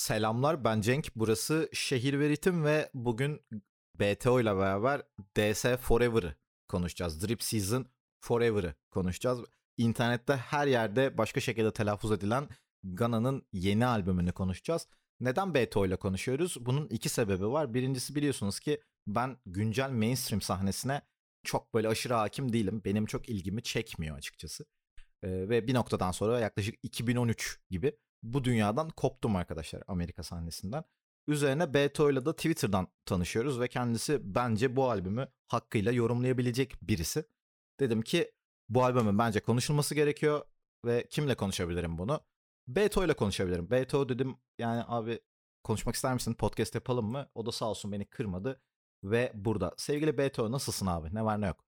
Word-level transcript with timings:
Selamlar 0.00 0.64
ben 0.64 0.80
Cenk. 0.80 1.10
Burası 1.16 1.68
Şehir 1.72 2.20
ve 2.20 2.28
Ritim 2.28 2.64
ve 2.64 2.90
bugün 2.94 3.40
BTO 3.98 4.40
ile 4.40 4.56
beraber 4.56 5.02
DS 5.36 5.64
Forever'ı 5.80 6.34
konuşacağız. 6.68 7.28
Drip 7.28 7.42
Season 7.42 7.86
Forever'ı 8.20 8.74
konuşacağız. 8.90 9.40
İnternette 9.76 10.36
her 10.36 10.66
yerde 10.66 11.18
başka 11.18 11.40
şekilde 11.40 11.72
telaffuz 11.72 12.12
edilen 12.12 12.48
Gana'nın 12.82 13.46
yeni 13.52 13.86
albümünü 13.86 14.32
konuşacağız. 14.32 14.88
Neden 15.20 15.54
BTO 15.54 15.86
ile 15.86 15.96
konuşuyoruz? 15.96 16.56
Bunun 16.60 16.88
iki 16.88 17.08
sebebi 17.08 17.46
var. 17.46 17.74
Birincisi 17.74 18.14
biliyorsunuz 18.14 18.60
ki 18.60 18.80
ben 19.06 19.36
güncel 19.46 19.90
mainstream 19.90 20.40
sahnesine 20.40 21.02
çok 21.44 21.74
böyle 21.74 21.88
aşırı 21.88 22.14
hakim 22.14 22.52
değilim. 22.52 22.82
Benim 22.84 23.06
çok 23.06 23.28
ilgimi 23.28 23.62
çekmiyor 23.62 24.16
açıkçası. 24.16 24.64
Ee, 25.22 25.48
ve 25.48 25.66
bir 25.66 25.74
noktadan 25.74 26.12
sonra 26.12 26.40
yaklaşık 26.40 26.74
2013 26.82 27.60
gibi 27.70 27.96
bu 28.22 28.44
dünyadan 28.44 28.90
koptum 28.90 29.36
arkadaşlar 29.36 29.82
Amerika 29.88 30.22
sahnesinden. 30.22 30.84
Üzerine 31.26 31.74
Beto 31.74 32.10
ile 32.10 32.26
de 32.26 32.32
Twitter'dan 32.32 32.88
tanışıyoruz 33.06 33.60
ve 33.60 33.68
kendisi 33.68 34.34
bence 34.34 34.76
bu 34.76 34.90
albümü 34.90 35.28
hakkıyla 35.48 35.92
yorumlayabilecek 35.92 36.74
birisi. 36.82 37.24
Dedim 37.80 38.02
ki 38.02 38.32
bu 38.68 38.84
albümün 38.84 39.18
bence 39.18 39.40
konuşulması 39.40 39.94
gerekiyor 39.94 40.42
ve 40.84 41.06
kimle 41.10 41.34
konuşabilirim 41.34 41.98
bunu? 41.98 42.20
Beto 42.68 43.04
ile 43.04 43.14
konuşabilirim. 43.14 43.70
Beto 43.70 44.08
dedim 44.08 44.36
yani 44.58 44.84
abi 44.86 45.20
konuşmak 45.64 45.94
ister 45.94 46.14
misin? 46.14 46.34
Podcast 46.34 46.74
yapalım 46.74 47.06
mı? 47.06 47.28
O 47.34 47.46
da 47.46 47.52
sağ 47.52 47.66
olsun 47.66 47.92
beni 47.92 48.04
kırmadı 48.04 48.60
ve 49.04 49.32
burada. 49.34 49.74
Sevgili 49.76 50.18
Beto 50.18 50.52
nasılsın 50.52 50.86
abi? 50.86 51.14
Ne 51.14 51.24
var 51.24 51.40
ne 51.40 51.46
yok? 51.46 51.64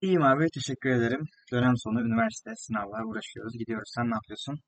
İyiyim 0.00 0.22
abi 0.22 0.46
teşekkür 0.54 0.90
ederim. 0.90 1.24
Dönem 1.52 1.76
sonu 1.76 2.00
üniversite 2.00 2.56
sınavlar 2.56 3.04
uğraşıyoruz. 3.04 3.52
Gidiyoruz. 3.58 3.90
Sen 3.94 4.10
ne 4.10 4.14
yapıyorsun? 4.14 4.60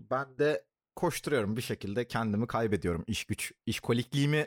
Ben 0.00 0.38
de 0.38 0.64
koşturuyorum 0.96 1.56
bir 1.56 1.62
şekilde 1.62 2.08
kendimi 2.08 2.46
kaybediyorum. 2.46 3.04
İş 3.06 3.24
güç, 3.24 3.52
işkolikliğimi 3.66 4.46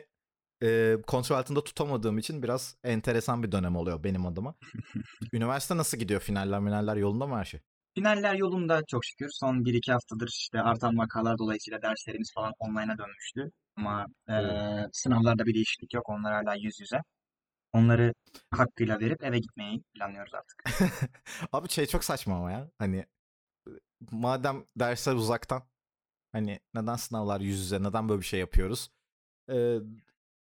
e, 0.62 0.96
kontrol 1.06 1.36
altında 1.36 1.64
tutamadığım 1.64 2.18
için 2.18 2.42
biraz 2.42 2.76
enteresan 2.84 3.42
bir 3.42 3.52
dönem 3.52 3.76
oluyor 3.76 4.04
benim 4.04 4.26
adıma. 4.26 4.54
Üniversite 5.32 5.76
nasıl 5.76 5.98
gidiyor? 5.98 6.20
Finaller 6.20 6.60
finaller 6.60 6.96
yolunda 6.96 7.26
mı 7.26 7.36
her 7.36 7.44
şey? 7.44 7.60
Finaller 7.94 8.34
yolunda 8.34 8.82
çok 8.86 9.04
şükür. 9.04 9.28
Son 9.30 9.64
1-2 9.64 9.92
haftadır 9.92 10.28
işte 10.28 10.60
artan 10.60 10.98
vakalar 10.98 11.38
dolayısıyla 11.38 11.82
derslerimiz 11.82 12.32
falan 12.34 12.52
online'a 12.58 12.98
dönmüştü. 12.98 13.50
Ama 13.76 14.06
e, 14.28 14.34
sınavlarda 14.92 15.46
bir 15.46 15.54
değişiklik 15.54 15.94
yok. 15.94 16.08
Onlar 16.08 16.32
hala 16.32 16.54
yüz 16.54 16.80
yüze. 16.80 17.00
Onları 17.72 18.14
hakkıyla 18.50 19.00
verip 19.00 19.24
eve 19.24 19.38
gitmeyi 19.38 19.82
planlıyoruz 19.94 20.34
artık. 20.34 20.64
Abi 21.52 21.68
şey 21.68 21.86
çok 21.86 22.04
saçma 22.04 22.36
ama 22.36 22.52
ya. 22.52 22.70
Hani 22.78 23.06
madem 24.10 24.64
dersler 24.76 25.14
uzaktan 25.14 25.62
hani 26.32 26.60
neden 26.74 26.96
sınavlar 26.96 27.40
yüz 27.40 27.60
yüze 27.60 27.82
neden 27.82 28.08
böyle 28.08 28.20
bir 28.20 28.26
şey 28.26 28.40
yapıyoruz? 28.40 28.90
Ee, 29.50 29.78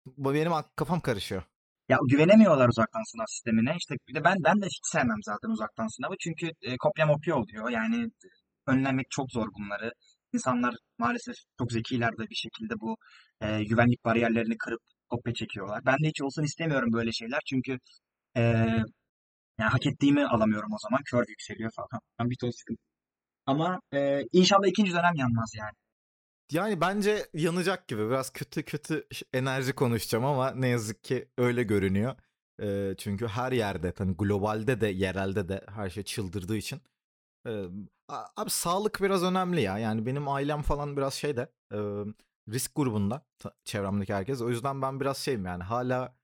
benim 0.06 0.52
kafam 0.76 1.00
karışıyor. 1.00 1.42
Ya 1.88 1.98
güvenemiyorlar 2.10 2.68
uzaktan 2.68 3.02
sınav 3.12 3.24
sistemine. 3.28 3.76
İşte 3.78 3.94
bir 4.08 4.14
de 4.14 4.24
ben 4.24 4.36
ben 4.44 4.62
de 4.62 4.66
hiç 4.66 4.80
sevmem 4.82 5.22
zaten 5.22 5.48
uzaktan 5.48 5.86
sınavı. 5.96 6.14
Çünkü 6.20 6.50
e, 6.62 6.76
kopya 6.76 7.06
mopya 7.06 7.36
oluyor. 7.36 7.70
Yani 7.70 8.10
önlemek 8.66 9.06
çok 9.10 9.32
zor 9.32 9.48
bunları. 9.58 9.92
İnsanlar 10.32 10.74
maalesef 10.98 11.34
çok 11.58 11.72
zekiler 11.72 12.12
de 12.18 12.22
bir 12.30 12.34
şekilde 12.34 12.74
bu 12.80 12.96
e, 13.40 13.64
güvenlik 13.64 14.04
bariyerlerini 14.04 14.58
kırıp 14.58 14.80
kopya 15.08 15.34
çekiyorlar. 15.34 15.80
Ben 15.86 15.98
de 16.04 16.08
hiç 16.08 16.22
olsun 16.22 16.42
istemiyorum 16.42 16.92
böyle 16.92 17.12
şeyler. 17.12 17.40
Çünkü 17.50 17.78
e, 18.36 18.40
yani 19.58 19.70
hak 19.70 19.86
ettiğimi 19.86 20.26
alamıyorum 20.26 20.72
o 20.72 20.78
zaman. 20.78 21.00
Kör 21.10 21.24
yükseliyor 21.28 21.70
falan. 21.76 22.30
Bir 22.30 22.36
ton 22.40 22.50
sıkıntı. 22.50 22.89
Ama 23.46 23.80
e, 23.94 24.22
inşallah 24.32 24.66
ikinci 24.66 24.92
dönem 24.92 25.14
yanmaz 25.16 25.52
yani. 25.54 25.72
Yani 26.52 26.80
bence 26.80 27.26
yanacak 27.34 27.88
gibi. 27.88 28.08
Biraz 28.08 28.30
kötü 28.30 28.62
kötü 28.62 29.06
enerji 29.32 29.72
konuşacağım 29.72 30.24
ama 30.24 30.50
ne 30.50 30.68
yazık 30.68 31.04
ki 31.04 31.28
öyle 31.38 31.62
görünüyor. 31.62 32.16
E, 32.62 32.94
çünkü 32.98 33.26
her 33.28 33.52
yerde 33.52 33.92
hani 33.98 34.14
globalde 34.16 34.80
de 34.80 34.86
yerelde 34.86 35.48
de 35.48 35.64
her 35.68 35.90
şey 35.90 36.02
çıldırdığı 36.02 36.56
için. 36.56 36.80
E, 37.46 37.64
abi 38.36 38.50
sağlık 38.50 39.00
biraz 39.02 39.22
önemli 39.22 39.60
ya. 39.60 39.78
Yani 39.78 40.06
benim 40.06 40.28
ailem 40.28 40.62
falan 40.62 40.96
biraz 40.96 41.14
şeyde 41.14 41.52
e, 41.72 41.78
risk 42.48 42.74
grubunda 42.76 43.26
çevremdeki 43.64 44.14
herkes. 44.14 44.40
O 44.42 44.50
yüzden 44.50 44.82
ben 44.82 45.00
biraz 45.00 45.18
şeyim 45.18 45.44
yani 45.46 45.62
hala 45.62 46.14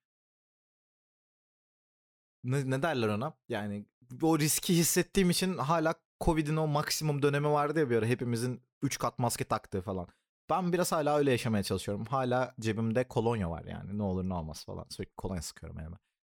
ne, 2.45 2.71
ne 2.71 2.83
derler 2.83 3.09
ona? 3.09 3.35
Yani 3.49 3.87
o 4.23 4.39
riski 4.39 4.77
hissettiğim 4.77 5.31
için 5.31 5.59
hala 5.59 5.95
Covid'in 6.25 6.57
o 6.57 6.67
maksimum 6.67 7.23
dönemi 7.23 7.51
vardı 7.51 7.81
ya 7.81 7.91
bir 7.91 7.97
ara 7.97 8.07
hepimizin 8.07 8.63
3 8.83 8.99
kat 8.99 9.19
maske 9.19 9.45
taktığı 9.45 9.83
falan. 9.83 10.09
Ben 10.51 10.73
biraz 10.73 10.93
hala 10.93 11.19
öyle 11.19 11.31
yaşamaya 11.31 11.63
çalışıyorum. 11.63 12.05
Hala 12.05 12.55
cebimde 12.61 13.09
kolonya 13.09 13.51
var 13.51 13.65
yani. 13.65 13.99
Ne 13.99 14.03
olur 14.03 14.29
ne 14.29 14.35
olmaz 14.35 14.65
falan. 14.65 14.87
Sürekli 14.89 15.15
kolonya 15.17 15.43
sıkıyorum 15.43 15.79
elime. 15.81 15.97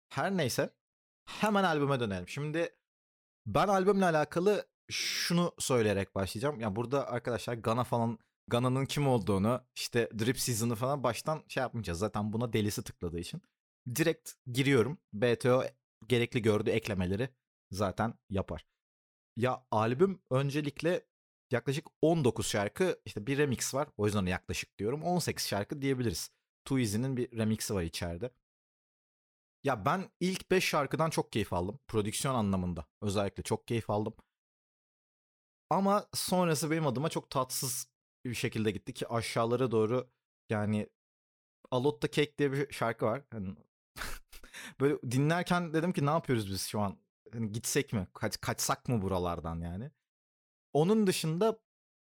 Her 0.09 0.37
neyse. 0.37 0.69
Hemen 1.25 1.63
albüme 1.63 1.99
dönelim. 1.99 2.27
Şimdi 2.27 2.75
ben 3.45 3.67
albümle 3.67 4.05
alakalı 4.05 4.67
şunu 4.91 5.53
söyleyerek 5.59 6.15
başlayacağım. 6.15 6.59
Ya 6.59 6.75
burada 6.75 7.07
arkadaşlar 7.07 7.53
Gana 7.53 7.83
falan 7.83 8.19
Gana'nın 8.47 8.85
kim 8.85 9.07
olduğunu 9.07 9.61
işte 9.75 10.09
Drip 10.19 10.39
Season'ı 10.39 10.75
falan 10.75 11.03
baştan 11.03 11.43
şey 11.47 11.61
yapmayacağız. 11.61 11.99
Zaten 11.99 12.33
buna 12.33 12.53
delisi 12.53 12.83
tıkladığı 12.83 13.19
için. 13.19 13.41
Direkt 13.95 14.31
giriyorum. 14.53 14.97
BTO 15.13 15.63
gerekli 16.07 16.41
gördüğü 16.41 16.69
eklemeleri 16.69 17.29
zaten 17.71 18.13
yapar. 18.29 18.65
Ya 19.37 19.65
albüm 19.71 20.21
öncelikle 20.31 21.05
yaklaşık 21.51 21.87
19 22.01 22.47
şarkı 22.47 23.01
işte 23.05 23.27
bir 23.27 23.37
remix 23.37 23.73
var. 23.73 23.87
O 23.97 24.05
yüzden 24.05 24.25
yaklaşık 24.25 24.77
diyorum. 24.79 25.03
18 25.03 25.47
şarkı 25.47 25.81
diyebiliriz. 25.81 26.29
Too 26.65 26.77
bir 26.77 27.37
remixi 27.37 27.73
var 27.73 27.83
içeride. 27.83 28.31
Ya 29.63 29.85
ben 29.85 30.09
ilk 30.19 30.51
5 30.51 30.63
şarkıdan 30.63 31.09
çok 31.09 31.31
keyif 31.31 31.53
aldım. 31.53 31.79
Prodüksiyon 31.87 32.35
anlamında 32.35 32.85
özellikle 33.01 33.43
çok 33.43 33.67
keyif 33.67 33.89
aldım. 33.89 34.13
Ama 35.69 36.07
sonrası 36.13 36.71
benim 36.71 36.87
adıma 36.87 37.09
çok 37.09 37.29
tatsız 37.29 37.87
bir 38.25 38.33
şekilde 38.33 38.71
gitti 38.71 38.93
ki 38.93 39.07
aşağılara 39.07 39.71
doğru 39.71 40.09
yani 40.49 40.89
Alotta 41.71 42.11
Cake 42.11 42.37
diye 42.37 42.51
bir 42.51 42.73
şarkı 42.73 43.05
var. 43.05 43.23
Hani 43.31 43.55
böyle 44.79 45.01
dinlerken 45.11 45.73
dedim 45.73 45.93
ki 45.93 46.05
ne 46.05 46.09
yapıyoruz 46.09 46.51
biz 46.51 46.61
şu 46.67 46.79
an? 46.81 47.06
Hani 47.33 47.51
gitsek 47.51 47.93
mi? 47.93 48.07
Kaç, 48.13 48.41
kaçsak 48.41 48.87
mı 48.87 49.01
buralardan 49.01 49.61
yani? 49.61 49.91
Onun 50.73 51.07
dışında 51.07 51.59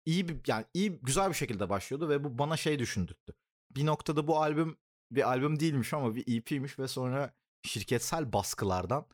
iyi 0.06 0.29
bir 0.29 0.38
yani 0.47 0.66
iyi 0.74 1.00
güzel 1.01 1.29
bir 1.29 1.35
şekilde 1.35 1.69
başlıyordu 1.69 2.09
ve 2.09 2.24
bu 2.24 2.38
bana 2.38 2.57
şey 2.57 2.79
düşündürttü. 2.79 3.34
Bir 3.72 3.85
noktada 3.85 4.28
bu 4.28 4.41
albüm 4.41 4.78
bir 5.12 5.29
albüm 5.29 5.59
değilmiş 5.59 5.94
ama 5.94 6.16
bir 6.16 6.38
EP'miş 6.38 6.79
ve 6.79 6.88
sonra 6.88 7.34
şirketsel 7.63 8.34
baskılardan 8.34 9.07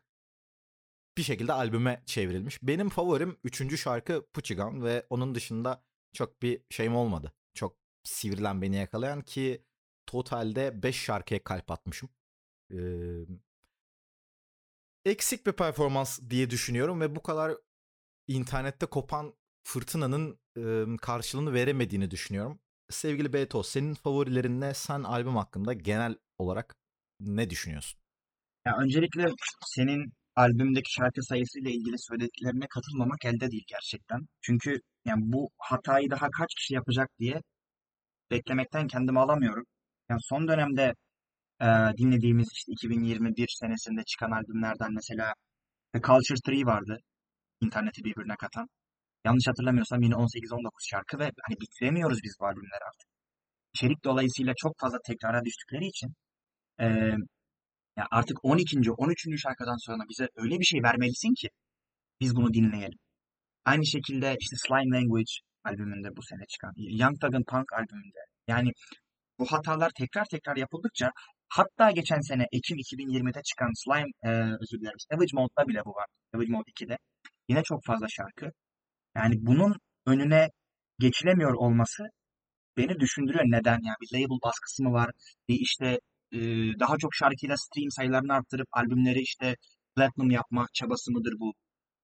bir 1.18 1.24
şekilde 1.24 1.54
albüme 1.54 2.04
çevrilmiş. 2.06 2.64
Benim 2.64 2.90
favorim 2.90 3.38
üçüncü 3.44 3.78
şarkı 3.78 4.26
Puchigan 4.34 4.84
ve 4.84 5.06
onun 5.10 5.36
dışında 5.36 5.84
çok 6.14 6.42
bir 6.42 6.62
şeyim 6.70 6.96
olmadı. 6.96 7.34
Çok 7.54 7.78
sivrilen 8.04 8.62
beni 8.62 8.76
yakalayan 8.76 9.22
ki 9.22 9.64
totalde 10.06 10.84
5 10.84 10.96
şarkıya 10.96 11.44
kalp 11.44 11.72
atmışım. 11.72 12.10
Ee, 12.72 12.78
eksik 15.10 15.46
bir 15.46 15.52
performans 15.52 16.20
diye 16.30 16.50
düşünüyorum 16.50 17.02
ve 17.02 17.16
bu 17.16 17.24
kadar 17.24 17.54
internette 18.28 18.86
kopan 18.86 19.34
fırtınanın 19.64 20.40
e, 20.58 20.98
karşılığını 20.98 21.54
veremediğini 21.54 22.12
düşünüyorum. 22.12 22.60
Sevgili 22.90 23.34
Beto, 23.34 23.64
senin 23.64 23.94
favorilerin 23.94 24.62
ne? 24.62 24.74
Sen 24.74 25.04
albüm 25.04 25.36
hakkında 25.36 25.74
genel 25.74 26.16
olarak 26.38 26.76
ne 27.20 27.50
düşünüyorsun? 27.50 28.00
Ya 28.66 28.78
öncelikle 28.78 29.26
senin 29.66 30.14
albümdeki 30.36 30.94
şarkı 30.94 31.24
sayısıyla 31.24 31.70
ilgili 31.72 31.96
söylediklerine 31.98 32.68
katılmamak 32.70 33.26
elde 33.26 33.52
değil 33.52 33.66
gerçekten. 33.68 34.28
Çünkü 34.42 34.82
yani 35.06 35.22
bu 35.26 35.50
hatayı 35.58 36.10
daha 36.10 36.30
kaç 36.32 36.56
kişi 36.56 36.74
yapacak 36.74 37.10
diye 37.20 37.42
beklemekten 38.32 38.88
kendimi 38.88 39.20
alamıyorum. 39.20 39.66
Yani 40.10 40.20
son 40.24 40.48
dönemde 40.48 40.94
e, 41.62 41.68
dinlediğimiz 41.98 42.48
işte 42.54 42.72
2021 42.72 43.48
senesinde 43.60 44.04
çıkan 44.04 44.32
albümlerden 44.32 44.94
mesela 44.94 45.34
The 45.94 46.02
Culture 46.02 46.58
3 46.58 46.66
vardı. 46.66 46.98
İnterneti 47.62 48.04
birbirine 48.04 48.36
katan. 48.40 48.68
Yanlış 49.26 49.48
hatırlamıyorsam 49.48 50.02
yine 50.02 50.14
18-19 50.14 50.70
şarkı 50.92 51.20
ve 51.20 51.24
hani 51.24 51.56
bitiremiyoruz 51.62 52.20
biz 52.24 52.36
bu 52.40 52.46
albümleri 52.46 52.84
artık. 52.90 53.10
İçerik 53.74 54.04
dolayısıyla 54.04 54.54
çok 54.58 54.74
fazla 54.80 54.98
tekrara 55.08 55.46
düştükleri 55.46 55.86
için 55.86 56.10
e, 56.82 56.86
ya 57.98 58.06
artık 58.12 58.46
12. 58.46 58.92
13. 58.92 59.42
şarkıdan 59.44 59.86
sonra 59.86 60.04
bize 60.10 60.28
öyle 60.36 60.60
bir 60.60 60.66
şey 60.66 60.84
vermelisin 60.84 61.34
ki 61.42 61.50
biz 62.22 62.36
bunu 62.36 62.54
dinleyelim. 62.54 63.00
Aynı 63.66 63.86
şekilde 63.86 64.36
işte 64.40 64.56
Slime 64.68 64.98
Language 64.98 65.34
albümünde 65.64 66.10
bu 66.18 66.22
sene 66.24 66.46
çıkan, 66.50 66.74
Young 66.76 67.20
Thug'ın 67.22 67.44
Punk 67.44 67.74
albümünde. 67.74 68.20
Yani 68.48 68.72
bu 69.40 69.46
hatalar 69.46 69.92
tekrar 69.98 70.26
tekrar 70.32 70.56
yapıldıkça 70.56 71.12
hatta 71.50 71.92
geçen 71.92 72.20
sene 72.20 72.48
Ekim 72.52 72.78
2020'de 72.78 73.42
çıkan 73.44 73.72
Slime, 73.84 74.12
e, 74.24 74.30
özür 74.62 74.80
dilerim, 74.82 75.00
Savage 75.12 75.32
Mode'da 75.34 75.68
bile 75.68 75.86
bu 75.86 75.90
var. 75.90 76.06
Savage 76.34 76.52
Mode 76.52 76.70
2'de. 76.72 76.98
Yine 77.50 77.64
çok 77.64 77.86
fazla 77.86 78.08
şarkı. 78.10 78.52
Yani 79.16 79.36
bunun 79.40 79.76
önüne 80.06 80.50
geçilemiyor 81.00 81.54
olması 81.54 82.04
beni 82.78 83.00
düşündürüyor. 83.00 83.44
Neden 83.48 83.80
yani 83.84 83.96
bir 84.02 84.18
label 84.18 84.40
baskısı 84.44 84.84
mı 84.84 84.92
var? 84.94 85.12
Bir 85.48 85.56
işte 85.60 86.00
e, 86.32 86.40
daha 86.80 86.98
çok 86.98 87.16
şarkıyla 87.16 87.56
stream 87.58 87.92
sayılarını 87.92 88.34
arttırıp 88.34 88.68
albümleri 88.72 89.20
işte 89.22 89.56
platinum 89.96 90.32
yapma 90.32 90.68
çabası 90.74 91.12
mıdır 91.12 91.34
bu? 91.40 91.54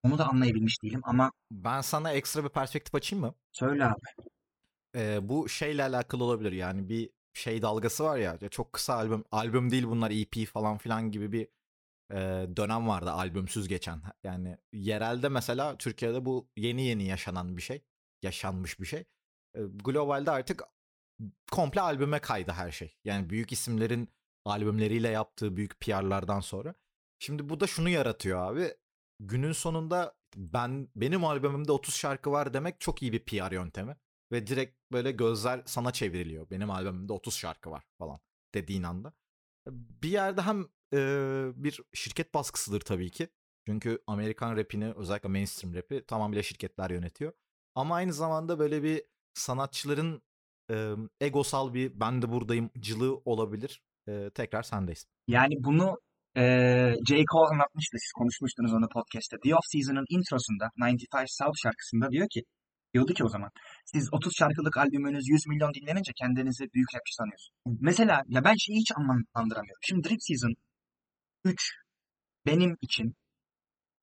Onu 0.03 0.18
da 0.18 0.27
anlayabilmiş 0.27 0.83
değilim 0.83 1.01
ama 1.03 1.31
Ben 1.51 1.81
sana 1.81 2.12
ekstra 2.12 2.44
bir 2.44 2.50
perspektif 2.50 2.95
açayım 2.95 3.25
mı? 3.25 3.33
söyle 3.51 3.86
abi. 3.86 4.30
Ee, 4.95 5.30
bu 5.30 5.50
şeyle 5.50 5.83
alakalı 5.83 6.24
olabilir. 6.24 6.51
Yani 6.51 6.89
bir 6.89 7.09
şey 7.37 7.61
dalgası 7.61 8.03
var 8.03 8.17
ya. 8.17 8.37
ya 8.41 8.49
Çok 8.49 8.73
kısa 8.73 8.93
albüm. 8.93 9.23
Albüm 9.31 9.71
değil 9.71 9.83
bunlar 9.83 10.11
EP 10.11 10.47
falan 10.47 10.77
filan 10.77 11.11
gibi 11.11 11.31
bir 11.31 11.47
e, 12.11 12.17
dönem 12.57 12.87
vardı 12.87 13.11
albümsüz 13.11 13.67
geçen. 13.67 14.01
Yani 14.23 14.57
yerelde 14.73 15.29
mesela 15.29 15.77
Türkiye'de 15.77 16.25
bu 16.25 16.49
yeni 16.57 16.85
yeni 16.85 17.03
yaşanan 17.03 17.57
bir 17.57 17.61
şey. 17.61 17.81
Yaşanmış 18.23 18.79
bir 18.79 18.85
şey. 18.85 19.05
E, 19.55 19.61
globalde 19.83 20.31
artık 20.31 20.63
komple 21.51 21.81
albüme 21.81 22.19
kaydı 22.19 22.51
her 22.51 22.71
şey. 22.71 22.97
Yani 23.03 23.29
büyük 23.29 23.51
isimlerin 23.51 24.09
albümleriyle 24.45 25.09
yaptığı 25.09 25.57
büyük 25.57 25.79
PR'lardan 25.79 26.39
sonra. 26.39 26.75
Şimdi 27.19 27.49
bu 27.49 27.59
da 27.59 27.67
şunu 27.67 27.89
yaratıyor 27.89 28.39
abi. 28.51 28.73
Günün 29.19 29.51
sonunda 29.51 30.15
ben 30.35 30.89
benim 30.95 31.25
albümümde 31.25 31.71
30 31.71 31.95
şarkı 31.95 32.31
var 32.31 32.53
demek 32.53 32.79
çok 32.79 33.01
iyi 33.01 33.13
bir 33.13 33.19
PR 33.25 33.51
yöntemi. 33.51 33.95
Ve 34.35 34.47
direkt 34.47 34.75
böyle 34.91 35.11
gözler 35.11 35.61
sana 35.65 35.91
çevriliyor. 35.91 36.49
Benim 36.49 36.71
albümümde 36.71 37.13
30 37.13 37.35
şarkı 37.35 37.71
var 37.71 37.83
falan 37.97 38.19
dediğin 38.55 38.83
anda. 38.83 39.13
Bir 39.67 40.09
yerde 40.09 40.41
hem 40.41 40.65
e, 40.93 40.99
bir 41.55 41.81
şirket 41.93 42.33
baskısıdır 42.33 42.81
tabii 42.81 43.11
ki. 43.11 43.27
Çünkü 43.67 44.03
Amerikan 44.07 44.57
rapini 44.57 44.91
özellikle 44.91 45.29
mainstream 45.29 45.75
rapi 45.75 46.05
tamamıyla 46.05 46.43
şirketler 46.43 46.89
yönetiyor. 46.89 47.33
Ama 47.75 47.95
aynı 47.95 48.13
zamanda 48.13 48.59
böyle 48.59 48.83
bir 48.83 49.03
sanatçıların 49.33 50.21
e, 50.71 50.93
egosal 51.21 51.73
bir 51.73 51.99
ben 51.99 52.21
de 52.21 52.31
buradayım 52.31 52.69
cılığı 52.79 53.15
olabilir. 53.25 53.83
E, 54.07 54.29
tekrar 54.29 54.63
sendeyiz. 54.63 55.05
Yani 55.27 55.55
bunu 55.59 55.99
eee 56.35 56.95
J. 57.07 57.23
Cole 57.31 57.53
anlatmıştı. 57.53 57.97
Siz 57.99 58.11
konuşmuştunuz 58.11 58.73
onu 58.73 58.87
podcast'te. 58.89 59.37
The 59.43 59.55
Off 59.55 59.65
Season'ın 59.65 60.05
introsunda 60.09 60.69
95 60.81 61.29
South 61.31 61.57
şarkısında 61.63 62.11
diyor 62.11 62.27
ki 62.29 62.43
diyordu 62.95 63.13
ki 63.13 63.23
o 63.23 63.29
zaman 63.29 63.49
siz 63.85 64.09
30 64.11 64.33
şarkılık 64.39 64.77
albümünüz 64.77 65.29
100 65.29 65.47
milyon 65.47 65.73
dinlenince 65.73 66.11
kendinizi 66.15 66.63
büyük 66.73 66.95
rapçi 66.95 67.13
sanıyorsunuz. 67.13 67.59
Mesela 67.81 68.23
ya 68.27 68.43
ben 68.43 68.55
şeyi 68.55 68.79
hiç 68.79 68.91
anlamlandıramıyorum. 68.97 69.81
Şimdi 69.81 70.09
Drip 70.09 70.23
Season 70.23 70.53
3 71.43 71.71
benim 72.45 72.77
için 72.81 73.15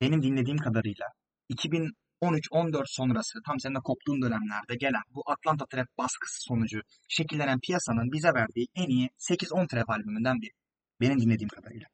benim 0.00 0.23
dinlediğim 0.23 0.58
kadarıyla 0.58 1.06
2013-14 1.50 2.82
sonrası 2.87 3.38
tam 3.46 3.61
seninle 3.61 3.79
koptuğun 3.84 4.23
dönemlerde 4.23 4.75
gelen 4.81 5.02
bu 5.14 5.23
Atlanta 5.26 5.67
Trap 5.67 5.87
baskısı 5.99 6.38
sonucu 6.49 6.81
şekillenen 7.08 7.61
piyasanın 7.61 8.12
bize 8.12 8.29
verdiği 8.29 8.67
en 8.75 8.88
iyi 8.88 9.08
8-10 9.19 9.69
trap 9.69 9.90
albümünden 9.90 10.40
biri. 10.40 10.52
Benim 11.00 11.20
dinlediğim 11.20 11.49
kadarıyla. 11.49 11.87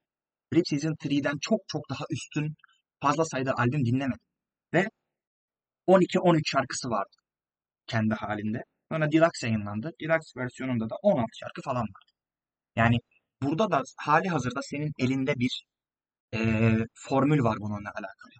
Drip 0.53 0.69
Season 0.69 0.93
3'den 0.93 1.39
çok 1.41 1.61
çok 1.69 1.91
daha 1.91 2.05
üstün 2.11 2.55
fazla 3.01 3.25
sayıda 3.25 3.53
albüm 3.57 3.85
dinlemedim. 3.85 4.27
Ve 4.75 4.89
12-13 5.87 6.41
şarkısı 6.45 6.89
vardı 6.89 7.17
kendi 7.89 8.15
halinde. 8.15 8.63
Sonra 8.93 9.13
Deluxe 9.13 9.47
yayınlandı. 9.47 9.93
Deluxe 10.01 10.41
versiyonunda 10.41 10.91
da 10.91 10.95
16 11.03 11.27
şarkı 11.41 11.63
falan 11.63 11.83
vardı. 11.83 12.13
Yani 12.77 12.97
burada 13.43 13.71
da 13.71 13.83
hali 13.97 14.29
hazırda 14.29 14.61
senin 14.63 14.93
elinde 14.99 15.35
bir 15.37 15.65
e, 16.35 16.39
formül 16.95 17.43
var 17.43 17.57
bununla 17.61 17.91
alakalı. 17.91 18.33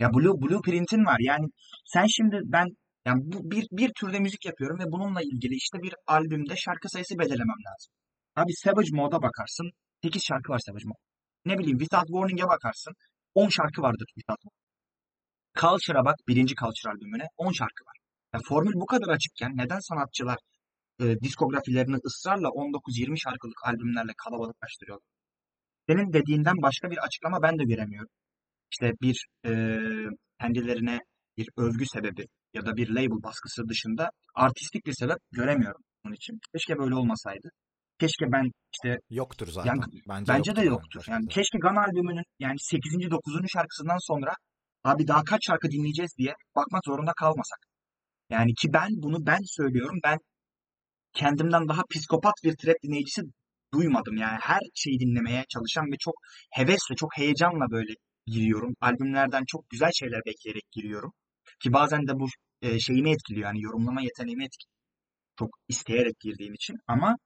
Ya 0.00 0.12
Blue 0.14 0.40
Blueprint'in 0.42 1.04
var. 1.06 1.16
Yani 1.20 1.46
sen 1.84 2.06
şimdi 2.06 2.40
ben 2.44 2.66
yani 3.06 3.20
bu 3.24 3.50
bir 3.50 3.66
bir 3.72 3.90
türde 4.00 4.18
müzik 4.18 4.46
yapıyorum 4.46 4.78
ve 4.78 4.84
bununla 4.92 5.22
ilgili 5.22 5.54
işte 5.54 5.78
bir 5.82 5.94
albümde 6.06 6.56
şarkı 6.56 6.88
sayısı 6.88 7.18
belirlemem 7.18 7.60
lazım. 7.66 7.92
Abi 8.36 8.52
Savage 8.54 8.88
Mode'a 8.92 9.22
bakarsın. 9.22 9.70
8 10.02 10.24
şarkı 10.24 10.52
var 10.52 10.58
Savage 10.58 10.84
Mode. 10.84 10.98
Ne 11.44 11.58
bileyim 11.58 11.78
Without 11.78 12.06
Warning'e 12.06 12.48
bakarsın. 12.48 12.92
10 13.34 13.48
şarkı 13.48 13.82
vardır 13.82 14.06
Without 14.14 14.40
Warning. 14.40 14.66
Culture'a 15.60 16.04
bak. 16.04 16.16
Birinci 16.28 16.54
Culture 16.54 16.92
albümüne 16.92 17.26
10 17.36 17.52
şarkı 17.52 17.84
var. 17.84 17.96
Yani 18.34 18.42
formül 18.48 18.72
bu 18.74 18.86
kadar 18.86 19.08
açıkken 19.08 19.52
neden 19.56 19.78
sanatçılar 19.80 20.38
e, 21.00 21.20
diskografilerini 21.20 21.96
ısrarla 22.06 22.48
19-20 22.48 23.16
şarkılık 23.24 23.58
albümlerle 23.66 24.12
kalabalıklaştırıyorlar? 24.24 25.06
Senin 25.88 26.12
dediğinden 26.12 26.56
başka 26.62 26.90
bir 26.90 26.98
açıklama 27.06 27.42
ben 27.42 27.58
de 27.58 27.64
göremiyorum. 27.64 28.10
İşte 28.72 28.92
bir 29.02 29.26
e, 29.46 29.50
kendilerine 30.40 30.98
bir 31.36 31.48
övgü 31.56 31.84
sebebi 31.86 32.26
ya 32.54 32.66
da 32.66 32.76
bir 32.76 32.88
label 32.88 33.22
baskısı 33.22 33.68
dışında 33.68 34.10
artistik 34.34 34.86
bir 34.86 34.92
sebep 34.92 35.18
göremiyorum 35.32 35.80
bunun 36.04 36.14
için. 36.14 36.38
Keşke 36.52 36.78
böyle 36.78 36.94
olmasaydı. 36.94 37.48
Keşke 38.00 38.32
ben 38.32 38.50
işte 38.74 38.98
Yoktur 39.10 39.46
zaten. 39.46 39.68
yani 39.68 39.80
bence 40.08 40.32
bence 40.32 40.56
de 40.56 40.60
yani 40.60 40.68
yoktur. 40.68 40.98
başka 40.98 41.12
Yani 41.12 41.22
türlü. 41.22 41.34
keşke 41.34 41.58
Gun 41.58 41.76
albümünün 41.76 42.24
yani 42.38 42.56
8. 42.58 43.10
9. 43.10 43.46
şarkısından 43.52 43.98
sonra 44.08 44.32
abi 44.84 45.08
daha 45.08 45.24
kaç 45.24 45.40
şarkı 45.46 45.68
dinleyeceğiz 45.70 46.10
diye 46.18 46.34
bakmak 46.56 46.82
zorunda 46.84 47.12
kalmasak. 47.16 47.58
Yani 48.30 48.54
ki 48.54 48.72
ben 48.72 48.88
bunu 48.90 49.26
ben 49.26 49.38
söylüyorum. 49.44 49.98
Ben 50.04 50.18
kendimden 51.12 51.68
daha 51.68 51.82
psikopat 51.90 52.34
bir 52.44 52.56
trap 52.56 52.76
dinleyicisi 52.82 53.22
duymadım. 53.74 54.16
Yani 54.16 54.38
her 54.42 54.60
şeyi 54.74 55.00
dinlemeye 55.00 55.44
çalışan 55.48 55.86
ve 55.92 55.96
çok 56.00 56.14
hevesle, 56.50 56.94
çok 56.96 57.18
heyecanla 57.18 57.70
böyle 57.70 57.92
giriyorum. 58.26 58.74
Albümlerden 58.80 59.44
çok 59.46 59.70
güzel 59.70 59.90
şeyler 59.94 60.20
bekleyerek 60.26 60.70
giriyorum. 60.72 61.12
Ki 61.60 61.72
bazen 61.72 62.08
de 62.08 62.12
bu 62.20 62.26
e, 62.62 62.80
şeyimi 62.80 63.10
etkiliyor. 63.10 63.46
Yani 63.46 63.62
yorumlama 63.62 64.02
yeteneğimi 64.02 64.44
etkiliyor. 64.44 64.76
Çok 65.38 65.50
isteyerek 65.68 66.20
girdiğim 66.20 66.54
için. 66.54 66.76
Ama 66.86 67.16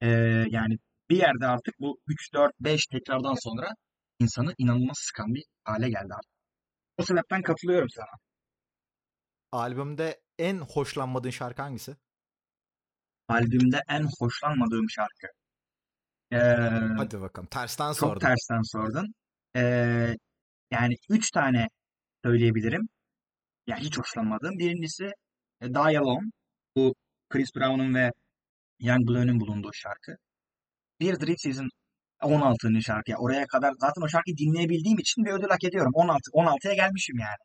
e, 0.00 0.08
yani 0.50 0.78
bir 1.10 1.16
yerde 1.16 1.46
artık 1.46 1.74
bu 1.80 1.98
3, 2.08 2.34
4, 2.34 2.52
5 2.60 2.86
tekrardan 2.86 3.34
sonra 3.34 3.68
insanı 4.20 4.54
inanılmaz 4.58 4.96
sıkan 5.00 5.34
bir 5.34 5.44
hale 5.64 5.88
geldi 5.88 6.14
artık. 6.14 6.32
O 6.98 7.02
sebepten 7.04 7.42
katılıyorum 7.42 7.88
sana. 7.90 8.29
Albümde 9.52 10.20
en 10.38 10.58
hoşlanmadığın 10.58 11.30
şarkı 11.30 11.62
hangisi? 11.62 11.96
Albümde 13.28 13.82
en 13.88 14.08
hoşlanmadığım 14.18 14.90
şarkı. 14.90 15.26
Ee, 16.32 16.36
Hadi 16.96 17.20
bakalım. 17.20 17.48
Tersten 17.48 17.88
çok 17.88 17.96
sordum. 17.96 18.18
tersten 18.20 18.62
sordun. 18.62 19.14
Ee, 19.56 20.16
yani 20.70 20.94
üç 21.08 21.30
tane 21.30 21.68
söyleyebilirim. 22.24 22.88
Ya 23.66 23.76
hiç 23.76 23.98
hoşlanmadığım. 23.98 24.58
Birincisi 24.58 25.04
e, 25.60 25.68
Die 25.74 25.98
Alone. 25.98 26.30
Bu 26.76 26.94
Chris 27.30 27.48
Brown'un 27.56 27.94
ve 27.94 28.10
Young 28.80 29.08
Blue'nun 29.08 29.40
bulunduğu 29.40 29.72
şarkı. 29.72 30.16
Bir 31.00 31.20
Drip 31.20 31.40
Season 31.40 31.68
16. 32.22 32.82
şarkı. 32.82 33.10
Yani 33.10 33.20
oraya 33.20 33.46
kadar 33.46 33.72
zaten 33.80 34.02
o 34.02 34.08
şarkıyı 34.08 34.36
dinleyebildiğim 34.36 34.98
için 34.98 35.24
bir 35.24 35.30
ödül 35.32 35.48
hak 35.48 35.64
ediyorum. 35.64 35.92
16 35.94 36.30
16'ya 36.30 36.74
gelmişim 36.74 37.18
yani. 37.18 37.36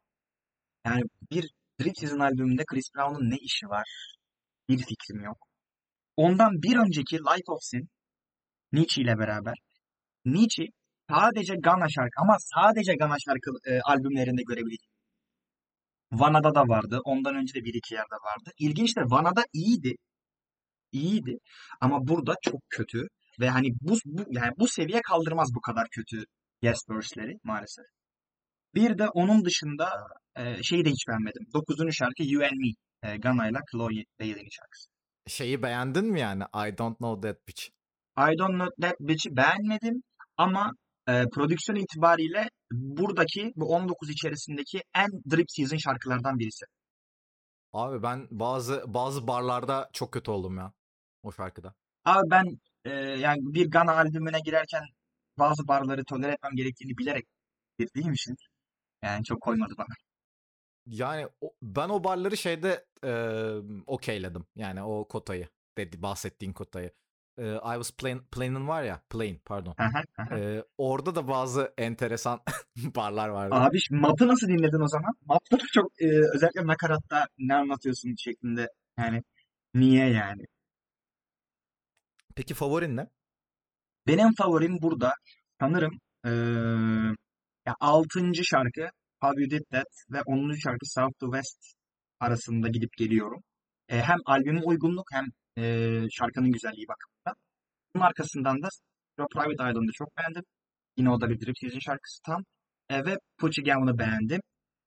Yani 0.86 1.04
bir 1.32 1.52
Drip 1.82 1.98
Season 1.98 2.20
albümünde 2.20 2.64
Chris 2.66 2.86
Brown'un 2.96 3.30
ne 3.30 3.38
işi 3.38 3.66
var? 3.68 4.16
Bir 4.70 4.78
fikrim 4.78 5.24
yok. 5.24 5.38
Ondan 6.18 6.52
bir 6.52 6.78
önceki 6.78 7.18
Life 7.18 7.52
of 7.52 7.60
Sin 7.64 7.90
Nietzsche 8.72 9.02
ile 9.02 9.18
beraber. 9.18 9.54
Nietzsche 10.26 10.66
sadece 11.10 11.56
Gana 11.56 11.90
şarkı 11.90 12.22
ama 12.22 12.38
sadece 12.40 12.96
Gana 12.96 13.16
şarkı 13.26 13.52
e, 13.72 13.82
albümlerinde 13.82 14.42
görebiliriz. 14.48 14.88
Vana'da 16.12 16.56
da 16.56 16.62
vardı. 16.62 17.00
Ondan 17.04 17.36
önce 17.36 17.54
de 17.54 17.64
bir 17.64 17.74
iki 17.74 17.94
yerde 17.94 18.16
vardı. 18.16 18.52
İlginçtir. 18.60 19.02
Vana'da 19.02 19.44
iyiydi. 19.54 19.96
İyiydi. 20.92 21.38
Ama 21.82 22.08
burada 22.08 22.36
çok 22.42 22.62
kötü. 22.70 23.08
Ve 23.40 23.50
hani 23.50 23.70
bu, 23.82 23.98
bu 24.06 24.24
yani 24.30 24.52
bu 24.60 24.68
seviye 24.68 25.02
kaldırmaz 25.02 25.50
bu 25.56 25.62
kadar 25.62 25.88
kötü 25.92 26.24
yes 26.62 26.80
verse'leri 26.90 27.34
maalesef. 27.44 27.86
Bir 28.76 28.98
de 28.98 29.10
onun 29.10 29.46
dışında 29.46 29.90
e, 30.38 30.64
şeyi 30.64 30.86
de 30.86 30.90
hiç 30.90 31.08
beğenmedim. 31.08 31.48
Dokuzuncu 31.54 31.94
şarkı 31.94 32.24
You 32.24 32.44
and 32.44 32.58
Me. 32.58 32.68
E, 33.04 33.18
Gana 33.18 33.50
ile 33.50 33.60
Chloe 33.72 34.04
Bailey'nin 34.20 34.50
şarkısı. 34.50 34.90
Şeyi 35.28 35.64
beğendin 35.64 36.06
mi 36.06 36.20
yani? 36.20 36.44
I 36.44 36.78
don't 36.78 36.98
know 36.98 37.30
that 37.30 37.48
bitch. 37.48 37.70
I 38.18 38.38
Don't 38.38 38.56
Know 38.56 38.70
That 38.82 39.00
Bitch'i 39.00 39.36
beğenmedim 39.38 40.04
ama 40.38 40.72
e, 41.08 41.24
prodüksiyon 41.34 41.80
itibariyle 41.80 42.50
buradaki 42.72 43.52
bu 43.56 43.66
19 43.66 44.10
içerisindeki 44.10 44.82
en 44.96 45.10
drip 45.32 45.46
season 45.52 45.78
şarkılardan 45.78 46.40
birisi. 46.40 46.66
Abi 47.74 48.04
ben 48.04 48.28
bazı 48.32 48.84
bazı 48.88 49.28
barlarda 49.28 49.90
çok 49.94 50.14
kötü 50.14 50.32
oldum 50.32 50.58
ya 50.58 50.74
o 51.24 51.32
şarkıda. 51.32 51.74
Abi 52.06 52.30
ben 52.32 52.60
e, 52.86 52.90
yani 53.00 53.40
bir 53.42 53.72
Ghana 53.72 53.96
albümüne 53.96 54.40
girerken 54.46 54.84
bazı 55.40 55.68
barları 55.68 56.04
tolere 56.06 56.32
etmem 56.32 56.56
gerektiğini 56.56 56.98
bilerek 56.98 57.26
girdiğim 57.80 58.14
için 58.14 58.36
yani 59.04 59.24
çok 59.24 59.42
koymadı 59.42 59.74
bana. 59.78 59.96
Yani 60.86 61.28
o- 61.42 61.54
ben 61.62 61.90
o 61.90 62.04
barları 62.04 62.38
şeyde 62.38 62.86
e, 63.04 63.12
okeyledim. 63.88 64.46
Yani 64.56 64.84
o 64.84 65.08
kotayı 65.08 65.48
dedi 65.78 66.02
bahsettiğin 66.02 66.54
kotayı. 66.54 66.92
E, 67.38 67.56
I 67.56 67.74
was 67.76 67.92
playing, 67.92 68.22
playing 68.32 68.68
var 68.68 68.84
ya 68.84 69.02
plane 69.10 69.40
pardon. 69.46 69.76
E, 70.32 70.64
orada 70.78 71.16
da 71.16 71.28
bazı 71.28 71.74
enteresan 71.78 72.42
barlar 72.96 73.30
vardı. 73.30 73.56
Abi 73.56 73.78
Map'ı 73.92 74.28
nasıl 74.28 74.48
dinledin 74.48 74.82
o 74.84 74.88
zaman? 74.88 75.14
Map'ta 75.26 75.60
da 75.60 75.64
çok 75.74 76.02
e, 76.02 76.08
özellikle 76.36 76.68
nakaratta 76.68 77.28
ne 77.38 77.56
anlatıyorsun 77.56 78.16
şeklinde 78.18 78.70
yani 79.00 79.24
niye 79.74 80.10
yani? 80.10 80.44
Peki 82.36 82.54
favorin 82.54 82.98
ne? 82.98 83.08
Benim 84.08 84.34
favorim 84.38 84.82
burada 84.82 85.14
sanırım 85.60 86.00
eee 86.26 86.32
ya 87.66 87.76
6. 87.80 88.44
şarkı 88.44 88.90
How 89.22 89.42
You 89.42 89.50
Did 89.50 89.66
That 89.72 89.88
ve 90.12 90.22
10. 90.26 90.54
şarkı 90.64 90.86
South 90.86 91.20
to 91.20 91.26
West 91.26 91.60
arasında 92.20 92.68
gidip 92.68 92.94
geliyorum. 92.98 93.44
E, 93.90 94.00
hem 94.02 94.18
albüme 94.26 94.62
uygunluk 94.64 95.06
hem 95.14 95.26
e, 95.58 95.64
şarkının 96.12 96.52
güzelliği 96.52 96.88
bakımından. 96.88 97.36
Bunun 97.96 98.04
arkasından 98.04 98.62
da 98.64 98.70
Private 99.34 99.70
Island'ı 99.70 99.92
çok 99.94 100.18
beğendim. 100.18 100.44
Yine 100.98 101.10
o 101.10 101.22
da 101.22 101.30
bir 101.30 101.40
Drip 101.40 101.58
Season 101.58 101.80
şarkısı 101.80 102.22
tam. 102.26 102.44
E, 102.90 103.06
ve 103.06 103.18
Pucci 103.38 103.64
Gown'ı 103.64 103.98
beğendim. 103.98 104.42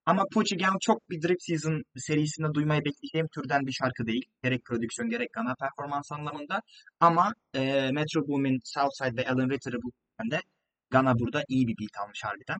Ama 0.05 0.23
Pucci 0.33 0.57
Gown 0.57 0.77
çok 0.81 1.09
bir 1.09 1.21
Drip 1.21 1.37
Season 1.39 1.83
serisinde 1.97 2.47
duymayı 2.53 2.81
bekleyeceğim 2.85 3.27
türden 3.35 3.65
bir 3.67 3.71
şarkı 3.71 4.05
değil. 4.07 4.25
Gerek 4.43 4.65
prodüksiyon 4.65 5.09
gerek 5.09 5.29
ana 5.37 5.55
performans 5.59 6.11
anlamında. 6.11 6.61
Ama 6.99 7.33
e, 7.53 7.91
Metro 7.91 8.27
Boomin, 8.27 8.59
Southside 8.63 9.21
ve 9.21 9.29
Alan 9.29 9.49
Ritter'ı 9.49 9.77
bu 9.83 9.91
de 10.31 10.41
Gana 10.89 11.19
burada 11.19 11.43
iyi 11.47 11.67
bir 11.67 11.75
beat 11.77 12.05
almış 12.05 12.19
harbiden. 12.23 12.57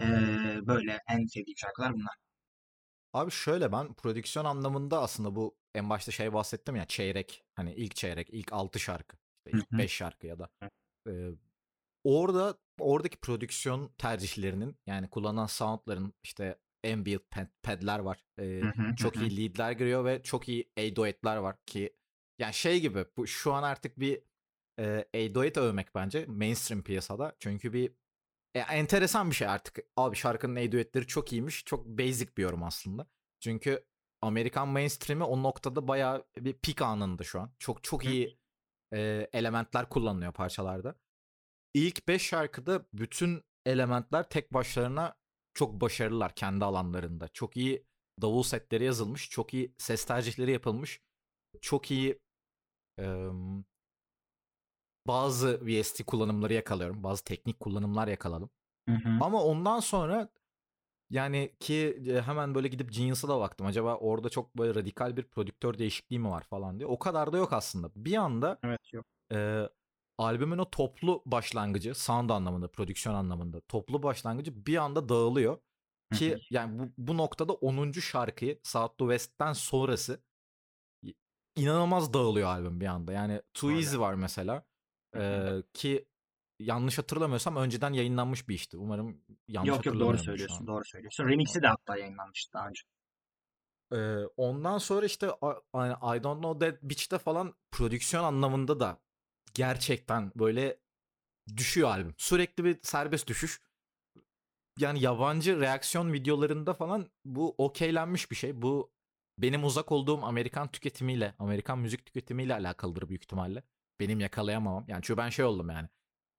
E, 0.00 0.06
böyle 0.66 1.00
en 1.08 1.26
sevdiğim 1.26 1.56
şarkılar 1.56 1.94
bunlar. 1.94 2.14
Abi 3.12 3.30
şöyle 3.30 3.72
ben 3.72 3.94
prodüksiyon 3.94 4.44
anlamında 4.44 5.02
aslında 5.02 5.36
bu 5.36 5.56
en 5.74 5.90
başta 5.90 6.12
şey 6.12 6.32
bahsettim 6.32 6.76
ya 6.76 6.84
çeyrek 6.84 7.44
hani 7.54 7.74
ilk 7.74 7.96
çeyrek 7.96 8.28
ilk 8.30 8.52
6 8.52 8.78
şarkı 8.78 9.16
işte 9.46 9.58
ilk 9.58 9.72
5 9.72 9.92
şarkı 9.92 10.26
ya 10.26 10.38
da 10.38 10.50
e, 11.08 11.12
orada 12.04 12.58
oradaki 12.80 13.16
prodüksiyon 13.16 13.92
tercihlerinin 13.98 14.76
yani 14.86 15.10
kullanılan 15.10 15.46
soundların 15.46 16.14
işte 16.22 16.58
ambient 16.92 17.30
pad, 17.30 17.46
pad'ler 17.62 17.98
var. 17.98 18.24
E, 18.40 18.62
çok 18.96 19.16
iyi 19.16 19.36
lead'ler 19.36 19.72
giriyor 19.72 20.04
ve 20.04 20.22
çok 20.22 20.48
iyi 20.48 20.68
808'ler 20.76 21.42
var 21.42 21.56
ki 21.66 21.96
yani 22.38 22.54
şey 22.54 22.80
gibi 22.80 23.04
bu 23.16 23.26
şu 23.26 23.52
an 23.52 23.62
artık 23.62 24.00
bir 24.00 24.20
e, 24.80 25.04
808 25.14 25.62
övmek 25.62 25.94
bence 25.94 26.26
mainstream 26.26 26.82
piyasada. 26.82 27.36
Çünkü 27.40 27.72
bir 27.72 27.92
e, 28.56 28.58
enteresan 28.58 29.30
bir 29.30 29.34
şey 29.34 29.48
artık. 29.48 29.78
Abi 29.96 30.16
şarkının 30.16 30.56
808'leri 30.56 31.06
çok 31.06 31.32
iyiymiş. 31.32 31.64
Çok 31.64 31.86
basic 31.86 32.36
bir 32.36 32.42
yorum 32.42 32.62
aslında. 32.62 33.06
Çünkü 33.40 33.84
Amerikan 34.22 34.68
mainstream'i 34.68 35.24
o 35.24 35.42
noktada 35.42 35.88
bayağı 35.88 36.24
bir 36.36 36.52
pik 36.52 36.82
anında 36.82 37.24
şu 37.24 37.40
an. 37.40 37.52
Çok 37.58 37.84
çok 37.84 38.04
iyi 38.04 38.38
e, 38.94 39.28
elementler 39.32 39.88
kullanılıyor 39.88 40.32
parçalarda. 40.32 40.94
İlk 41.74 42.08
5 42.08 42.22
şarkıda 42.22 42.86
bütün 42.92 43.44
elementler 43.66 44.28
tek 44.28 44.54
başlarına 44.54 45.16
çok 45.54 45.80
başarılılar 45.80 46.34
kendi 46.34 46.64
alanlarında. 46.64 47.28
Çok 47.28 47.56
iyi 47.56 47.86
davul 48.22 48.42
setleri 48.42 48.84
yazılmış, 48.84 49.30
çok 49.30 49.54
iyi 49.54 49.74
ses 49.78 50.04
tercihleri 50.04 50.50
yapılmış, 50.50 51.00
çok 51.60 51.90
iyi 51.90 52.20
e, 52.98 53.28
bazı 55.06 55.60
VST 55.66 56.04
kullanımları 56.04 56.54
yakalıyorum, 56.54 57.02
bazı 57.02 57.24
teknik 57.24 57.60
kullanımlar 57.60 58.08
yakaladım. 58.08 58.50
Hı 58.88 58.94
hı. 58.94 59.18
Ama 59.20 59.42
ondan 59.42 59.80
sonra 59.80 60.28
yani 61.10 61.52
ki 61.60 62.02
hemen 62.24 62.54
böyle 62.54 62.68
gidip 62.68 62.92
Genius'a 62.92 63.28
da 63.28 63.40
baktım. 63.40 63.66
Acaba 63.66 63.96
orada 63.96 64.28
çok 64.28 64.58
böyle 64.58 64.74
radikal 64.74 65.16
bir 65.16 65.22
prodüktör 65.22 65.78
değişikliği 65.78 66.18
mi 66.18 66.30
var 66.30 66.42
falan 66.42 66.78
diye. 66.78 66.86
O 66.86 66.98
kadar 66.98 67.32
da 67.32 67.36
yok 67.36 67.52
aslında. 67.52 67.90
Bir 67.96 68.16
anda 68.16 68.58
Evet 68.62 68.92
yok. 68.92 69.06
e, 69.32 69.68
albümün 70.18 70.58
o 70.58 70.70
toplu 70.70 71.22
başlangıcı, 71.26 71.94
sound 71.94 72.30
anlamında, 72.30 72.68
prodüksiyon 72.68 73.14
anlamında 73.14 73.60
toplu 73.60 74.02
başlangıcı 74.02 74.66
bir 74.66 74.76
anda 74.76 75.08
dağılıyor. 75.08 75.58
Ki 76.14 76.38
yani 76.50 76.78
bu, 76.78 76.92
bu 76.98 77.16
noktada 77.16 77.52
10. 77.52 77.92
şarkıyı 77.92 78.60
South 78.62 78.98
to 78.98 79.04
West'ten 79.04 79.52
sonrası 79.52 80.22
inanılmaz 81.56 82.14
dağılıyor 82.14 82.48
albüm 82.48 82.80
bir 82.80 82.86
anda. 82.86 83.12
Yani 83.12 83.42
Too 83.54 83.70
Öyle. 83.70 83.78
Easy 83.78 83.98
var 83.98 84.14
mesela. 84.14 84.62
E, 85.20 85.62
ki 85.74 86.08
yanlış 86.58 86.98
hatırlamıyorsam 86.98 87.56
önceden 87.56 87.92
yayınlanmış 87.92 88.48
bir 88.48 88.54
işti. 88.54 88.76
Umarım 88.76 89.20
yanlış 89.48 89.68
Yok 89.70 89.86
yok 89.86 90.00
doğru 90.00 90.18
söylüyorsun. 90.18 90.66
Doğru 90.66 90.84
söylüyorsun. 90.84 91.28
Remix'i 91.28 91.62
de 91.62 91.66
hatta 91.66 91.96
yayınlanmıştı 91.96 92.52
daha 92.52 92.68
önce. 92.68 92.82
Ee, 93.92 94.24
ondan 94.36 94.78
sonra 94.78 95.06
işte 95.06 95.30
a- 95.40 96.16
I 96.16 96.22
Don't 96.22 96.42
Know 96.42 96.70
That 96.70 96.82
Bitch'te 96.82 97.18
falan 97.18 97.54
prodüksiyon 97.70 98.24
anlamında 98.24 98.80
da 98.80 99.00
gerçekten 99.54 100.32
böyle 100.36 100.80
düşüyor 101.56 101.88
albüm. 101.88 102.14
Sürekli 102.18 102.64
bir 102.64 102.78
serbest 102.82 103.26
düşüş. 103.28 103.60
Yani 104.78 105.00
yabancı 105.00 105.60
reaksiyon 105.60 106.12
videolarında 106.12 106.74
falan 106.74 107.10
bu 107.24 107.54
okeylenmiş 107.58 108.30
bir 108.30 108.36
şey. 108.36 108.62
Bu 108.62 108.92
benim 109.38 109.64
uzak 109.64 109.92
olduğum 109.92 110.24
Amerikan 110.24 110.70
tüketimiyle, 110.70 111.34
Amerikan 111.38 111.78
müzik 111.78 112.06
tüketimiyle 112.06 112.54
alakalıdır 112.54 113.08
büyük 113.08 113.22
ihtimalle. 113.22 113.62
Benim 114.00 114.20
yakalayamamam. 114.20 114.84
Yani 114.88 115.02
çünkü 115.02 115.18
ben 115.18 115.28
şey 115.28 115.44
oldum 115.44 115.70
yani. 115.70 115.88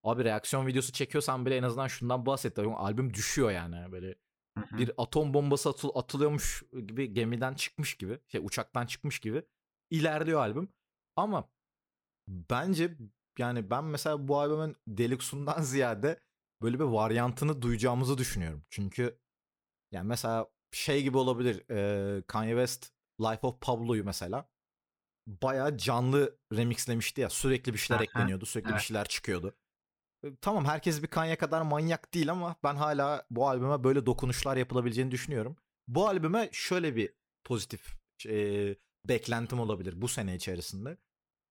Abi 0.04 0.24
reaksiyon 0.24 0.68
videosu 0.68 0.92
çekiyorsan 0.92 1.46
bile 1.46 1.58
en 1.58 1.64
azından 1.64 1.88
şundan 1.88 2.26
bahset. 2.26 2.60
Albüm 2.60 3.14
düşüyor 3.14 3.52
yani 3.52 3.92
böyle 3.92 4.16
Hı 4.58 4.64
hı. 4.70 4.78
bir 4.78 4.92
atom 4.98 5.34
bombası 5.34 5.70
atıl, 5.70 5.90
atılıyormuş 5.96 6.64
gibi 6.88 7.14
gemiden 7.14 7.54
çıkmış 7.54 7.98
gibi 7.98 8.20
şey 8.28 8.42
uçaktan 8.44 8.86
çıkmış 8.86 9.20
gibi 9.20 9.44
ilerliyor 9.90 10.40
albüm. 10.40 10.70
Ama 11.16 11.50
bence 12.28 12.98
yani 13.40 13.70
ben 13.70 13.84
mesela 13.84 14.28
bu 14.28 14.40
albümün 14.40 14.76
deluxe'undan 14.88 15.62
ziyade 15.62 16.20
böyle 16.62 16.80
bir 16.80 16.84
varyantını 16.84 17.62
duyacağımızı 17.62 18.18
düşünüyorum. 18.18 18.66
Çünkü 18.70 19.20
yani 19.92 20.08
mesela 20.08 20.48
şey 20.72 21.04
gibi 21.04 21.18
olabilir 21.18 21.70
e, 21.72 22.22
Kanye 22.28 22.52
West 22.52 22.94
Life 23.20 23.48
of 23.48 23.62
Pablo'yu 23.62 24.04
mesela 24.04 24.50
bayağı 25.28 25.78
canlı 25.78 26.38
remixlemişti 26.54 27.22
ya 27.22 27.30
sürekli 27.30 27.74
bir 27.74 27.78
şeyler 27.78 28.02
ekleniyordu 28.02 28.46
sürekli 28.46 28.68
bir 28.68 28.74
evet. 28.74 28.82
şeyler 28.82 29.08
çıkıyordu. 29.08 29.56
Tamam 30.42 30.66
herkes 30.66 31.04
bir 31.04 31.08
Kanye 31.08 31.36
kadar 31.36 31.62
manyak 31.62 32.14
değil 32.14 32.32
ama 32.32 32.56
ben 32.64 32.76
hala 32.76 33.26
bu 33.30 33.50
albüme 33.50 33.84
böyle 33.84 34.06
dokunuşlar 34.06 34.58
yapılabileceğini 34.58 35.12
düşünüyorum. 35.12 35.56
Bu 35.88 36.08
albüme 36.08 36.50
şöyle 36.52 36.96
bir 36.96 37.14
pozitif 37.44 37.98
e, 38.26 38.76
beklentim 39.06 39.60
olabilir 39.60 40.02
bu 40.02 40.08
sene 40.08 40.36
içerisinde. 40.36 40.98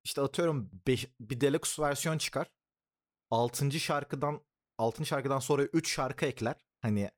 İşte 0.05 0.21
atıyorum 0.21 0.71
beş- 0.87 1.11
bir 1.21 1.41
deluxe 1.41 1.83
versiyon 1.83 2.19
çıkar. 2.19 2.51
6. 3.31 3.81
şarkıdan 3.81 4.41
6. 4.79 5.07
şarkıdan 5.07 5.39
sonra 5.39 5.63
3 5.63 5.95
şarkı 5.95 6.27
ekler. 6.27 6.57
Hani 6.83 7.11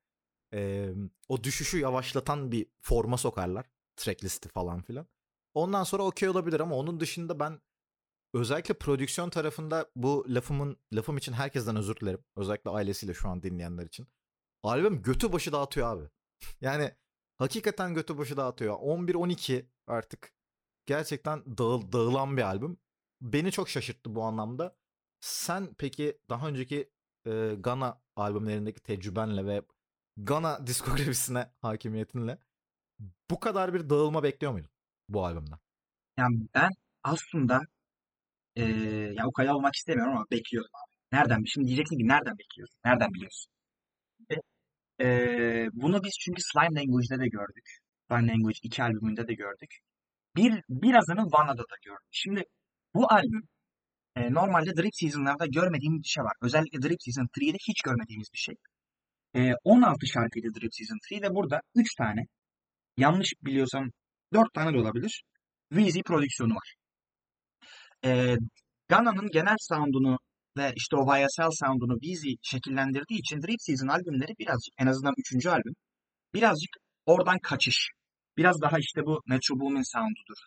e, 0.54 0.90
o 1.28 1.44
düşüşü 1.44 1.78
yavaşlatan 1.78 2.52
bir 2.52 2.66
forma 2.80 3.16
sokarlar. 3.16 3.66
Tracklisti 3.96 4.48
falan 4.48 4.82
filan. 4.82 5.06
Ondan 5.58 5.84
sonra 5.84 6.02
okey 6.02 6.28
olabilir 6.28 6.60
ama 6.60 6.76
onun 6.76 7.00
dışında 7.00 7.40
ben 7.40 7.60
özellikle 8.34 8.74
prodüksiyon 8.74 9.30
tarafında 9.30 9.90
bu 9.96 10.26
lafımın 10.28 10.76
lafım 10.92 11.16
için 11.16 11.32
herkesten 11.32 11.76
özür 11.76 11.96
dilerim. 11.96 12.24
Özellikle 12.36 12.70
ailesiyle 12.70 13.14
şu 13.14 13.28
an 13.28 13.42
dinleyenler 13.42 13.86
için. 13.86 14.08
Albüm 14.62 15.02
götü 15.02 15.32
başı 15.32 15.52
dağıtıyor 15.52 15.96
abi. 15.96 16.08
yani 16.60 16.94
hakikaten 17.36 17.94
götü 17.94 18.18
başı 18.18 18.36
dağıtıyor. 18.36 18.74
11-12 18.74 19.66
artık 19.86 20.32
gerçekten 20.86 21.58
dağıl, 21.58 21.92
dağılan 21.92 22.36
bir 22.36 22.42
albüm. 22.42 22.78
Beni 23.20 23.52
çok 23.52 23.68
şaşırttı 23.68 24.14
bu 24.14 24.22
anlamda. 24.22 24.76
Sen 25.20 25.74
peki 25.78 26.18
daha 26.30 26.48
önceki 26.48 26.90
e, 27.26 27.54
Gana 27.58 28.02
albümlerindeki 28.16 28.80
tecrübenle 28.80 29.46
ve 29.46 29.62
Gana 30.16 30.66
diskografisine 30.66 31.52
hakimiyetinle 31.62 32.38
bu 33.30 33.40
kadar 33.40 33.74
bir 33.74 33.90
dağılma 33.90 34.22
bekliyor 34.22 34.52
muydun 34.52 34.70
bu 35.08 35.24
albümden? 35.24 35.58
Yani 36.18 36.48
ben 36.54 36.70
aslında 37.04 37.60
eee 38.56 39.12
ya 39.18 39.26
ukala 39.26 39.56
olmak 39.56 39.74
istemiyorum 39.76 40.16
ama 40.16 40.26
bekliyordum 40.30 40.70
abi. 40.74 40.92
Nereden? 41.18 41.44
Şimdi 41.46 41.66
diyeceksin 41.66 41.98
ki 41.98 42.08
nereden 42.08 42.38
bekliyorsun? 42.38 42.80
Nereden 42.84 43.14
biliyorsun? 43.14 43.52
Ve, 44.30 44.36
eee, 45.00 45.68
bunu 45.72 46.04
biz 46.04 46.12
çünkü 46.20 46.42
Slime 46.42 46.80
Language'de 46.80 47.20
de 47.24 47.28
gördük. 47.28 47.68
Slime 48.08 48.28
Language 48.32 48.58
2 48.62 48.82
albümünde 48.82 49.28
de 49.28 49.34
gördük. 49.34 49.70
Bir, 50.36 50.62
birazını 50.70 51.22
Vana'da 51.24 51.62
da 51.62 51.76
gördük. 51.84 52.08
Şimdi 52.12 52.44
bu 52.94 53.12
albüm 53.12 53.48
e, 54.16 54.34
normalde 54.34 54.76
Drip 54.76 54.94
Season'larda 54.96 55.46
görmediğimiz 55.46 56.02
bir 56.02 56.08
şey 56.08 56.24
var. 56.24 56.32
Özellikle 56.42 56.82
Drip 56.82 57.02
Season 57.02 57.28
3'de 57.38 57.58
hiç 57.68 57.82
görmediğimiz 57.82 58.28
bir 58.34 58.38
şey. 58.38 58.54
E, 59.36 59.52
16 59.64 60.06
şarkıydı 60.06 60.48
Drip 60.54 60.74
Season 60.74 60.98
3 61.12 61.22
ve 61.22 61.34
burada 61.34 61.60
3 61.76 61.94
tane 61.98 62.22
yanlış 62.96 63.32
biliyorsam 63.42 63.90
4 64.32 64.54
tane 64.54 64.72
de 64.74 64.78
olabilir. 64.78 65.22
Wheezy 65.72 66.00
prodüksiyonu 66.02 66.54
var. 66.54 66.74
E, 68.04 68.36
Gana'nın 68.88 69.28
genel 69.32 69.56
sound'unu 69.58 70.18
ve 70.58 70.72
işte 70.76 70.96
o 70.96 71.16
YSL 71.16 71.50
sound'unu 71.50 71.94
Wheezy 72.00 72.32
şekillendirdiği 72.42 73.20
için 73.20 73.42
Drip 73.42 73.60
Season 73.60 73.88
albümleri 73.88 74.32
birazcık 74.38 74.74
en 74.78 74.86
azından 74.86 75.14
3. 75.34 75.46
albüm 75.46 75.74
birazcık 76.34 76.70
oradan 77.06 77.38
kaçış. 77.42 77.90
Biraz 78.36 78.60
daha 78.62 78.78
işte 78.78 79.00
bu 79.06 79.20
Metro 79.26 79.60
Boomin 79.60 79.92
sound'udur. 79.92 80.38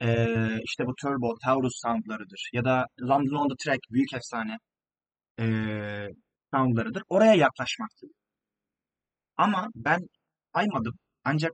Ee, 0.00 0.58
işte 0.64 0.86
bu 0.86 0.94
Turbo, 1.02 1.34
Taurus 1.44 1.72
soundlarıdır. 1.82 2.50
Ya 2.52 2.64
da 2.64 2.86
London 3.02 3.36
on 3.36 3.48
the 3.48 3.54
Track, 3.64 3.80
büyük 3.90 4.14
efsane 4.14 4.56
ee, 5.40 6.08
soundlarıdır. 6.54 7.02
Oraya 7.08 7.34
yaklaşmaktır. 7.34 8.10
Ama 9.36 9.68
ben 9.74 10.00
saymadım. 10.54 10.94
Ancak 11.24 11.52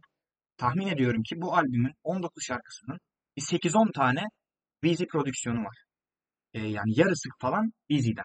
tahmin 0.56 0.86
ediyorum 0.86 1.22
ki 1.22 1.40
bu 1.40 1.54
albümün 1.56 1.92
19 2.02 2.44
şarkısının 2.46 2.98
bir 3.36 3.42
8-10 3.42 3.92
tane 3.92 4.22
Wheezy 4.82 5.04
prodüksiyonu 5.04 5.58
var. 5.58 5.76
e, 6.54 6.60
yani 6.60 6.98
yarısı 6.98 7.28
falan 7.40 7.72
Weezy'den. 7.88 8.24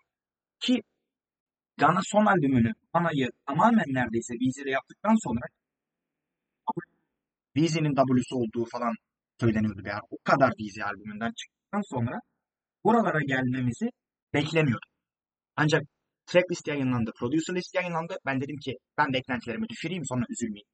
Ki 0.60 0.84
Gana 1.78 2.00
son 2.04 2.26
albümünü, 2.26 2.72
Gana'yı 2.94 3.30
tamamen 3.48 3.86
neredeyse 3.88 4.34
Weezy'de 4.34 4.70
yaptıktan 4.70 5.16
sonra 5.24 5.46
Weezy'nin 7.56 7.96
W'su 7.96 8.36
olduğu 8.36 8.66
falan 8.72 8.94
söyleniyordu. 9.40 9.82
Yani 9.86 10.02
o 10.10 10.18
kadar 10.24 10.52
Weezy 10.52 10.84
albümünden 10.84 11.32
çıktıktan 11.40 11.82
sonra 11.96 12.20
buralara 12.84 13.20
gelmemizi 13.22 13.90
beklemiyordum. 14.34 14.90
Ancak 15.56 15.84
tracklist 16.26 16.68
yayınlandı, 16.68 17.12
producer 17.20 17.56
list 17.56 17.76
yayınlandı. 17.76 18.18
Ben 18.26 18.42
dedim 18.42 18.58
ki 18.58 18.78
ben 18.98 19.14
beklentilerimi 19.14 19.70
düşüreyim 19.70 20.06
sonra 20.06 20.26
üzülmeyeyim. 20.30 20.68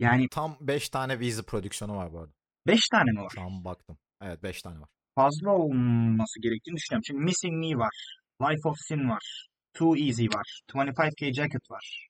Yani 0.00 0.28
Tam 0.28 0.56
5 0.60 0.88
tane 0.88 1.12
Weezy 1.12 1.42
prodüksiyonu 1.42 1.96
var 1.96 2.12
bu 2.12 2.18
arada. 2.18 2.32
5 2.66 2.88
tane 2.88 3.10
mi 3.12 3.20
var? 3.20 3.30
Şu 3.34 3.40
an 3.40 3.64
baktım. 3.64 3.98
Evet 4.22 4.42
5 4.42 4.62
tane 4.62 4.80
var. 4.80 4.88
Fazla 5.14 5.50
olması 5.50 6.40
gerektiğini 6.40 6.76
düşünüyorum. 6.76 7.04
Şimdi 7.04 7.20
Missing 7.24 7.54
Me 7.54 7.78
var. 7.78 8.18
Life 8.42 8.68
of 8.68 8.76
Sin 8.88 9.08
var. 9.10 9.48
Too 9.74 9.96
Easy 9.96 10.26
var. 10.26 10.60
25K 10.68 11.32
Jacket 11.32 11.70
var. 11.70 12.08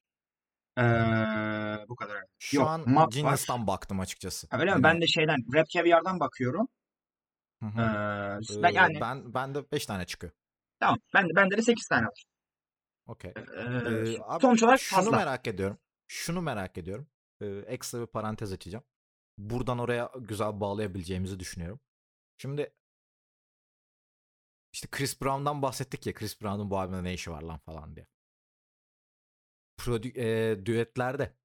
Ee, 0.79 0.83
bu 1.89 1.97
kadar. 1.97 2.23
Şu 2.39 2.57
Yok, 2.57 2.69
an 2.69 2.81
Map 2.91 3.07
var. 3.07 3.13
Genius'tan 3.13 3.67
baktım 3.67 4.01
açıkçası. 4.01 4.47
Ha, 4.51 4.57
öyle 4.59 4.65
mi? 4.71 4.73
Hani- 4.73 4.83
Ben 4.83 5.01
de 5.01 5.07
şeyden 5.07 5.37
Rap 5.55 5.69
Caviar'dan 5.69 6.21
bakıyorum. 6.21 6.69
Hı 7.63 7.67
Ee, 7.67 7.71
hı. 7.71 8.63
ben 8.63 8.73
Ee, 8.73 8.77
yani 8.77 8.99
ben 9.01 9.35
ben 9.35 9.55
de 9.55 9.71
5 9.73 9.87
tane 9.87 10.07
çıkıyor. 10.07 10.33
tamam. 10.81 10.99
Ben 11.15 11.25
de 11.29 11.37
bende 11.37 11.57
de 11.57 11.63
8 11.63 11.89
tane 11.89 12.07
var. 12.07 12.25
Okey. 13.07 13.33
Ee, 13.37 13.61
Ee, 13.61 14.17
sonuç 14.41 14.63
olarak 14.63 14.81
şunu 14.81 14.97
fazla. 15.05 15.17
merak 15.17 15.47
ediyorum. 15.47 15.79
Şunu 16.07 16.43
merak 16.43 16.79
ediyorum. 16.79 17.07
Ee, 17.41 17.47
ekstra 17.47 18.01
bir 18.01 18.07
parantez 18.07 18.53
açacağım. 18.53 18.85
Buradan 19.39 19.79
oraya 19.79 20.13
güzel 20.21 20.61
bağlayabileceğimizi 20.61 21.41
düşünüyorum. 21.41 21.81
Şimdi 22.39 22.73
işte 24.73 24.89
Chris 24.91 25.21
Brown'dan 25.23 25.63
bahsettik 25.63 26.07
ya 26.07 26.15
Chris 26.15 26.41
Brown'un 26.43 26.71
bu 26.71 26.79
albümde 26.79 27.05
ne 27.05 27.15
işi 27.15 27.31
var 27.31 27.43
lan 27.43 27.59
falan 27.59 27.97
diye. 27.97 28.07
Prodü 29.77 30.09
e, 30.21 30.57
düetlerde, 30.67 31.37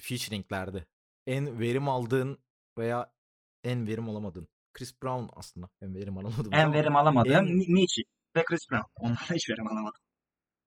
featuringlerde 0.00 0.86
en 1.26 1.60
verim 1.60 1.88
aldığın 1.88 2.38
veya 2.78 3.12
en 3.64 3.86
verim 3.86 4.08
alamadığın 4.08 4.48
Chris 4.72 5.02
Brown 5.02 5.24
aslında 5.38 5.68
en 5.82 5.94
verim 5.94 6.18
alamadığım 6.18 6.54
En 6.54 6.72
verim 6.72 6.96
alamadığım 6.96 7.32
en- 7.32 7.44
Ni- 7.58 7.74
Nietzsche 7.74 8.02
ve 8.36 8.44
Chris 8.44 8.70
Brown. 8.70 8.86
Onlara 8.96 9.34
hiç 9.34 9.50
verim 9.50 9.66
alamadım. 9.66 10.00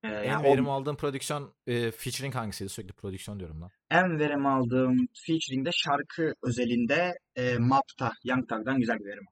Ee, 0.03 0.07
en 0.07 0.23
yani 0.23 0.43
verim 0.43 0.67
o- 0.67 0.71
aldığın 0.71 0.95
prodüksiyon 0.95 1.53
e, 1.67 1.91
featuring 1.91 2.35
hangisiydi? 2.35 2.69
Sürekli 2.69 2.93
prodüksiyon 2.93 3.39
diyorum 3.39 3.61
lan. 3.61 3.71
en 3.91 4.19
verim 4.19 4.45
aldığım 4.45 5.07
featuring'de 5.13 5.69
şarkı 5.73 6.33
özelinde 6.43 7.19
e, 7.35 7.57
Map'ta, 7.57 8.11
Young 8.23 8.49
Thug'dan 8.49 8.79
güzel 8.79 8.99
bir 8.99 9.05
verim. 9.05 9.25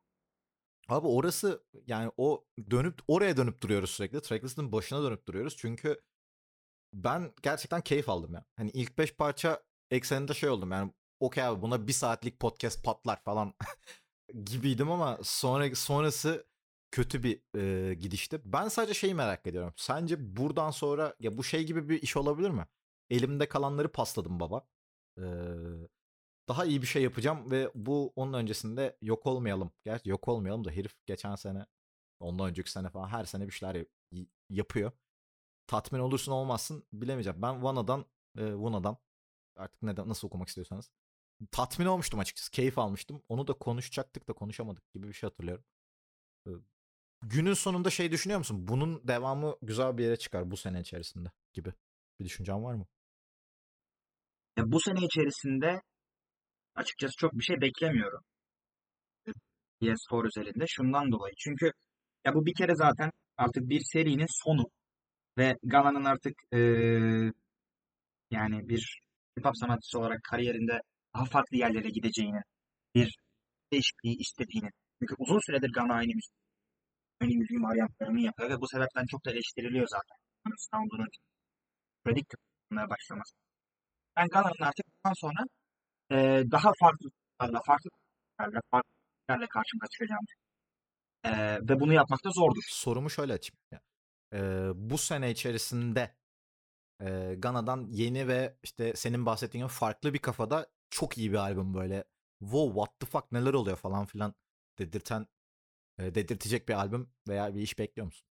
Abi 0.90 1.08
orası 1.08 1.64
yani 1.88 2.12
o 2.18 2.46
dönüp 2.72 3.00
oraya 3.08 3.38
dönüp 3.38 3.62
duruyoruz 3.62 3.90
sürekli. 3.90 4.22
Tracklist'in 4.22 4.72
başına 4.72 5.04
dönüp 5.04 5.28
duruyoruz. 5.28 5.58
Çünkü 5.58 6.02
ben 6.94 7.32
gerçekten 7.44 7.82
keyif 7.82 8.10
aldım 8.10 8.34
ya. 8.34 8.46
Hani 8.58 8.70
ilk 8.72 8.98
5 8.98 9.16
parça 9.16 9.64
ekseninde 9.92 10.34
şey 10.34 10.50
oldum 10.50 10.72
yani 10.72 10.94
okey 11.20 11.44
abi 11.44 11.62
buna 11.62 11.88
bir 11.88 11.94
saatlik 11.94 12.40
podcast 12.40 12.84
patlar 12.84 13.24
falan 13.24 13.54
gibiydim 14.44 14.92
ama 14.92 15.18
sonra 15.24 15.76
sonrası 15.76 16.46
kötü 16.92 17.24
bir 17.24 17.42
e, 17.90 17.94
gidişti. 17.94 18.42
Ben 18.46 18.68
sadece 18.68 18.94
şeyi 18.94 19.16
merak 19.16 19.48
ediyorum. 19.48 19.74
Sence 19.78 20.38
buradan 20.38 20.72
sonra 20.72 21.16
ya 21.20 21.38
bu 21.38 21.44
şey 21.44 21.64
gibi 21.66 21.90
bir 21.90 22.02
iş 22.02 22.18
olabilir 22.18 22.50
mi? 22.50 22.68
Elimde 23.10 23.50
kalanları 23.50 23.92
pasladım 23.92 24.40
baba. 24.40 24.68
Ee, 25.20 25.24
daha 26.50 26.66
iyi 26.66 26.82
bir 26.82 26.88
şey 26.88 27.04
yapacağım 27.04 27.52
ve 27.52 27.72
bu 27.76 28.14
onun 28.16 28.34
öncesinde 28.34 28.98
yok 29.02 29.28
olmayalım. 29.28 29.72
Gerçi 29.84 30.10
yok 30.10 30.28
olmayalım 30.28 30.66
da 30.66 30.72
herif 30.72 30.96
geçen 31.06 31.36
sene 31.36 31.66
ondan 32.20 32.50
önceki 32.50 32.72
sene 32.72 32.90
falan 32.90 33.08
her 33.08 33.26
sene 33.26 33.48
bir 33.48 33.52
şeyler 33.52 33.76
yap- 33.76 34.28
yapıyor. 34.50 34.92
Tatmin 35.68 36.00
olursun 36.00 36.32
olmazsın 36.32 36.86
bilemeyeceğim. 36.94 37.42
Ben 37.42 37.64
Vana'dan, 37.64 38.06
e, 38.38 38.54
Vuna'dan 38.54 38.98
artık 39.58 39.84
neden 39.84 40.10
nasıl 40.10 40.28
okumak 40.28 40.48
istiyorsanız 40.48 40.92
tatmin 41.52 41.86
olmuştum 41.88 42.20
açıkçası. 42.20 42.52
Keyif 42.52 42.80
almıştım. 42.80 43.24
Onu 43.30 43.48
da 43.48 43.54
konuşacaktık 43.54 44.28
da 44.30 44.34
konuşamadık 44.34 44.94
gibi 44.94 45.08
bir 45.10 45.14
şey 45.14 45.30
hatırlıyorum. 45.30 45.66
Ee, 47.24 47.28
Günün 47.28 47.54
sonunda 47.54 47.90
şey 47.90 48.12
düşünüyor 48.12 48.38
musun? 48.40 48.68
Bunun 48.68 49.08
devamı 49.08 49.56
güzel 49.62 49.98
bir 49.98 50.04
yere 50.04 50.18
çıkar 50.18 50.52
bu 50.52 50.58
sene 50.58 50.82
içerisinde 50.82 51.32
gibi. 51.54 51.74
Bir 52.20 52.26
düşüncen 52.26 52.64
var 52.64 52.74
mı? 52.74 52.86
Ya 54.58 54.72
bu 54.72 54.80
sene 54.80 55.06
içerisinde 55.06 55.82
açıkçası 56.76 57.14
çok 57.20 57.34
bir 57.34 57.44
şey 57.44 57.62
beklemiyorum. 57.62 58.24
PS4 59.82 60.26
özelinde 60.26 60.66
şundan 60.68 61.12
dolayı. 61.12 61.34
Çünkü 61.38 61.72
ya 62.26 62.36
bu 62.36 62.46
bir 62.46 62.54
kere 62.54 62.76
zaten 62.76 63.12
artık 63.38 63.70
bir 63.70 63.82
serinin 63.94 64.44
sonu 64.44 64.64
ve 65.38 65.58
Gana'nın 65.64 66.06
artık 66.06 66.34
eee, 66.54 67.32
yani 68.32 68.70
bir 68.70 69.00
hip 69.40 69.46
hop 69.46 69.54
sanatçısı 69.58 70.00
olarak 70.00 70.24
kariyerinde 70.24 70.82
daha 71.16 71.26
farklı 71.26 71.58
yerlere 71.58 71.90
gideceğini, 71.90 72.42
bir 72.96 73.16
değişikliği 73.74 74.18
istediğini. 74.20 74.70
Çünkü 75.00 75.16
uzun 75.20 75.40
süredir 75.48 75.72
Gana 75.76 75.94
aynı 75.94 76.08
müzik, 76.16 76.34
aynı 77.22 77.36
müziğin 77.40 77.64
varyantlarını 77.64 78.22
yapıyor 78.22 78.50
ve 78.50 78.62
bu 78.62 78.68
sebepten 78.68 79.06
çok 79.06 79.26
da 79.26 79.32
eleştiriliyor 79.32 79.88
zaten. 79.88 80.18
Sound'unun 80.58 81.08
predictable'ına 82.06 82.90
başlaması. 82.90 83.36
Ben 84.18 84.28
Gana'nın 84.28 84.62
artık 84.70 84.86
bundan 85.06 85.14
sonra 85.14 85.46
eee, 86.12 86.52
daha 86.52 86.72
farklı 86.80 87.10
farklı 87.40 87.60
farklı 87.66 87.90
farklı 88.72 88.92
farklı 89.28 89.48
karşımıza 89.50 89.88
çıkacağım. 89.92 90.26
Eee, 91.26 91.60
ve 91.70 91.80
bunu 91.80 91.94
yapmak 91.94 92.24
da 92.26 92.30
zordur. 92.32 92.64
Sorumu 92.70 93.10
şöyle 93.10 93.34
açayım. 93.34 93.58
Ee, 94.34 94.72
bu 94.76 94.98
sene 94.98 95.32
içerisinde 95.32 96.16
e, 97.02 97.36
Gana'dan 97.38 97.88
yeni 97.90 98.28
ve 98.28 98.58
işte 98.64 98.94
senin 98.96 99.26
bahsettiğin 99.26 99.68
farklı 99.68 100.14
bir 100.14 100.20
kafada 100.20 100.68
çok 100.90 101.18
iyi 101.18 101.32
bir 101.32 101.38
albüm 101.38 101.74
böyle. 101.74 102.04
Wow 102.40 102.74
what 102.74 103.00
the 103.00 103.06
fuck 103.06 103.32
neler 103.32 103.54
oluyor 103.54 103.78
falan 103.78 104.06
filan 104.06 104.36
dedirten 104.80 105.22
e, 105.22 105.28
dedirtecek 106.16 106.70
bir 106.70 106.74
albüm 106.74 107.10
veya 107.28 107.56
bir 107.56 107.62
iş 107.62 107.80
bekliyor 107.80 108.06
musun? 108.06 108.28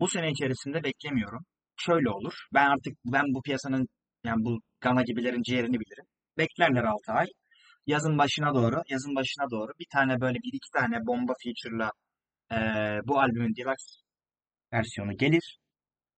Bu 0.00 0.08
sene 0.08 0.30
içerisinde 0.30 0.84
beklemiyorum. 0.84 1.44
Şöyle 1.76 2.10
olur. 2.10 2.34
Ben 2.54 2.66
artık 2.70 2.94
ben 3.04 3.24
bu 3.34 3.42
piyasanın 3.42 3.88
yani 4.24 4.44
bu 4.44 4.60
Gana 4.80 5.02
gibilerin 5.02 5.42
ciğerini 5.42 5.80
bilirim. 5.80 6.04
Beklerler 6.38 6.84
6 6.84 7.12
ay. 7.12 7.26
Yazın 7.86 8.18
başına 8.18 8.54
doğru, 8.54 8.82
yazın 8.88 9.16
başına 9.16 9.50
doğru 9.50 9.72
bir 9.78 9.86
tane 9.92 10.20
böyle 10.20 10.38
bir 10.38 10.52
iki 10.54 10.70
tane 10.76 11.06
bomba 11.06 11.32
feature'la 11.44 11.90
eee, 12.52 13.00
bu 13.06 13.20
albümün 13.20 13.56
deluxe 13.56 14.00
versiyonu 14.72 15.16
gelir. 15.16 15.58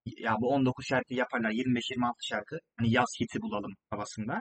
Ya 0.06 0.36
bu 0.40 0.48
19 0.48 0.86
şarkı 0.88 1.14
yaparlar, 1.14 1.50
25-26 1.50 2.12
şarkı. 2.22 2.58
Hani 2.76 2.92
yaz 2.92 3.08
hiti 3.20 3.42
bulalım 3.42 3.72
havasında. 3.90 4.40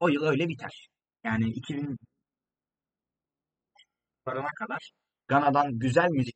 O 0.00 0.08
yıl 0.08 0.22
öyle 0.22 0.48
biter. 0.48 0.88
Yani 1.24 1.50
2000 1.50 1.96
varana 4.26 4.48
kadar 4.58 4.92
Gana'dan 5.28 5.78
güzel 5.78 6.08
müzik 6.10 6.34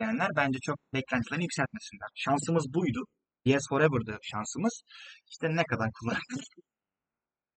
dinleyenler 0.00 0.28
bence 0.36 0.58
çok 0.62 0.78
beklentilerini 0.94 1.44
yükseltmesinler. 1.44 2.08
Şansımız 2.14 2.74
buydu. 2.74 3.04
Yes 3.44 3.68
Forever'dı 3.68 4.18
şansımız. 4.22 4.82
İşte 5.30 5.56
ne 5.56 5.64
kadar 5.64 5.90
kullanırız. 6.00 6.48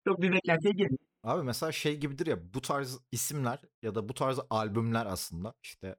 Çok 0.08 0.22
bir 0.22 0.32
beklentiye 0.32 0.72
girdik. 0.72 1.00
Abi 1.22 1.42
mesela 1.42 1.72
şey 1.72 1.96
gibidir 1.96 2.26
ya 2.26 2.54
bu 2.54 2.60
tarz 2.60 2.98
isimler 3.12 3.58
ya 3.82 3.94
da 3.94 4.08
bu 4.08 4.14
tarz 4.14 4.38
albümler 4.50 5.06
aslında 5.06 5.54
işte 5.62 5.96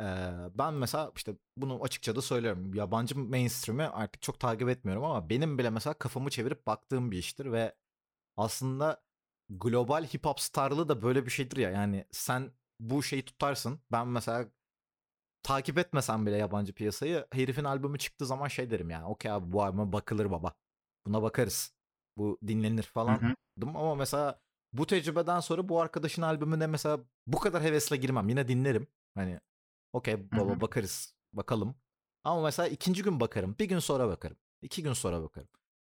eee, 0.00 0.06
ben 0.54 0.74
mesela 0.74 1.12
işte 1.16 1.36
bunu 1.56 1.84
açıkça 1.84 2.16
da 2.16 2.22
söylüyorum. 2.22 2.74
Yabancı 2.74 3.18
mainstream'i 3.18 3.84
artık 3.84 4.22
çok 4.22 4.40
takip 4.40 4.68
etmiyorum 4.68 5.04
ama 5.04 5.30
benim 5.30 5.58
bile 5.58 5.70
mesela 5.70 5.94
kafamı 5.94 6.30
çevirip 6.30 6.66
baktığım 6.66 7.10
bir 7.10 7.18
iştir 7.18 7.52
ve 7.52 7.74
aslında 8.36 9.02
global 9.50 10.04
hip 10.04 10.26
hop 10.26 10.40
starlığı 10.40 10.88
da 10.88 11.02
böyle 11.02 11.26
bir 11.26 11.30
şeydir 11.30 11.56
ya. 11.56 11.70
Yani 11.70 12.06
sen 12.12 12.52
bu 12.80 13.02
şeyi 13.02 13.24
tutarsın. 13.24 13.80
Ben 13.92 14.08
mesela 14.08 14.48
takip 15.42 15.78
etmesem 15.78 16.26
bile 16.26 16.36
yabancı 16.36 16.72
piyasayı 16.72 17.26
herifin 17.32 17.64
albümü 17.64 17.98
çıktığı 17.98 18.26
zaman 18.26 18.48
şey 18.48 18.70
derim 18.70 18.90
yani. 18.90 19.04
Okey 19.06 19.30
abi 19.32 19.52
bu 19.52 19.62
albüme 19.62 19.92
bakılır 19.92 20.30
baba. 20.30 20.54
Buna 21.06 21.22
bakarız. 21.22 21.74
Bu 22.16 22.38
dinlenir 22.46 22.82
Hı 22.82 22.88
falan 22.90 23.18
hı. 23.18 23.34
dım 23.60 23.76
ama 23.76 23.94
mesela 23.94 24.40
bu 24.72 24.86
tecrübeden 24.86 25.40
sonra 25.40 25.68
bu 25.68 25.80
arkadaşın 25.80 26.22
albümüne 26.22 26.66
mesela 26.66 27.00
bu 27.26 27.40
kadar 27.40 27.62
hevesle 27.62 27.96
girmem. 27.96 28.28
Yine 28.28 28.48
dinlerim. 28.48 28.86
Hani 29.14 29.40
okey 29.92 30.14
Hı 30.14 30.20
baba 30.36 30.56
hı. 30.56 30.60
bakarız 30.60 31.14
bakalım. 31.32 31.74
Ama 32.24 32.42
mesela 32.42 32.68
ikinci 32.68 33.02
gün 33.02 33.20
bakarım. 33.20 33.56
Bir 33.58 33.64
gün 33.64 33.78
sonra 33.78 34.08
bakarım. 34.08 34.36
iki 34.62 34.82
gün 34.82 34.92
sonra 34.92 35.22
bakarım. 35.22 35.48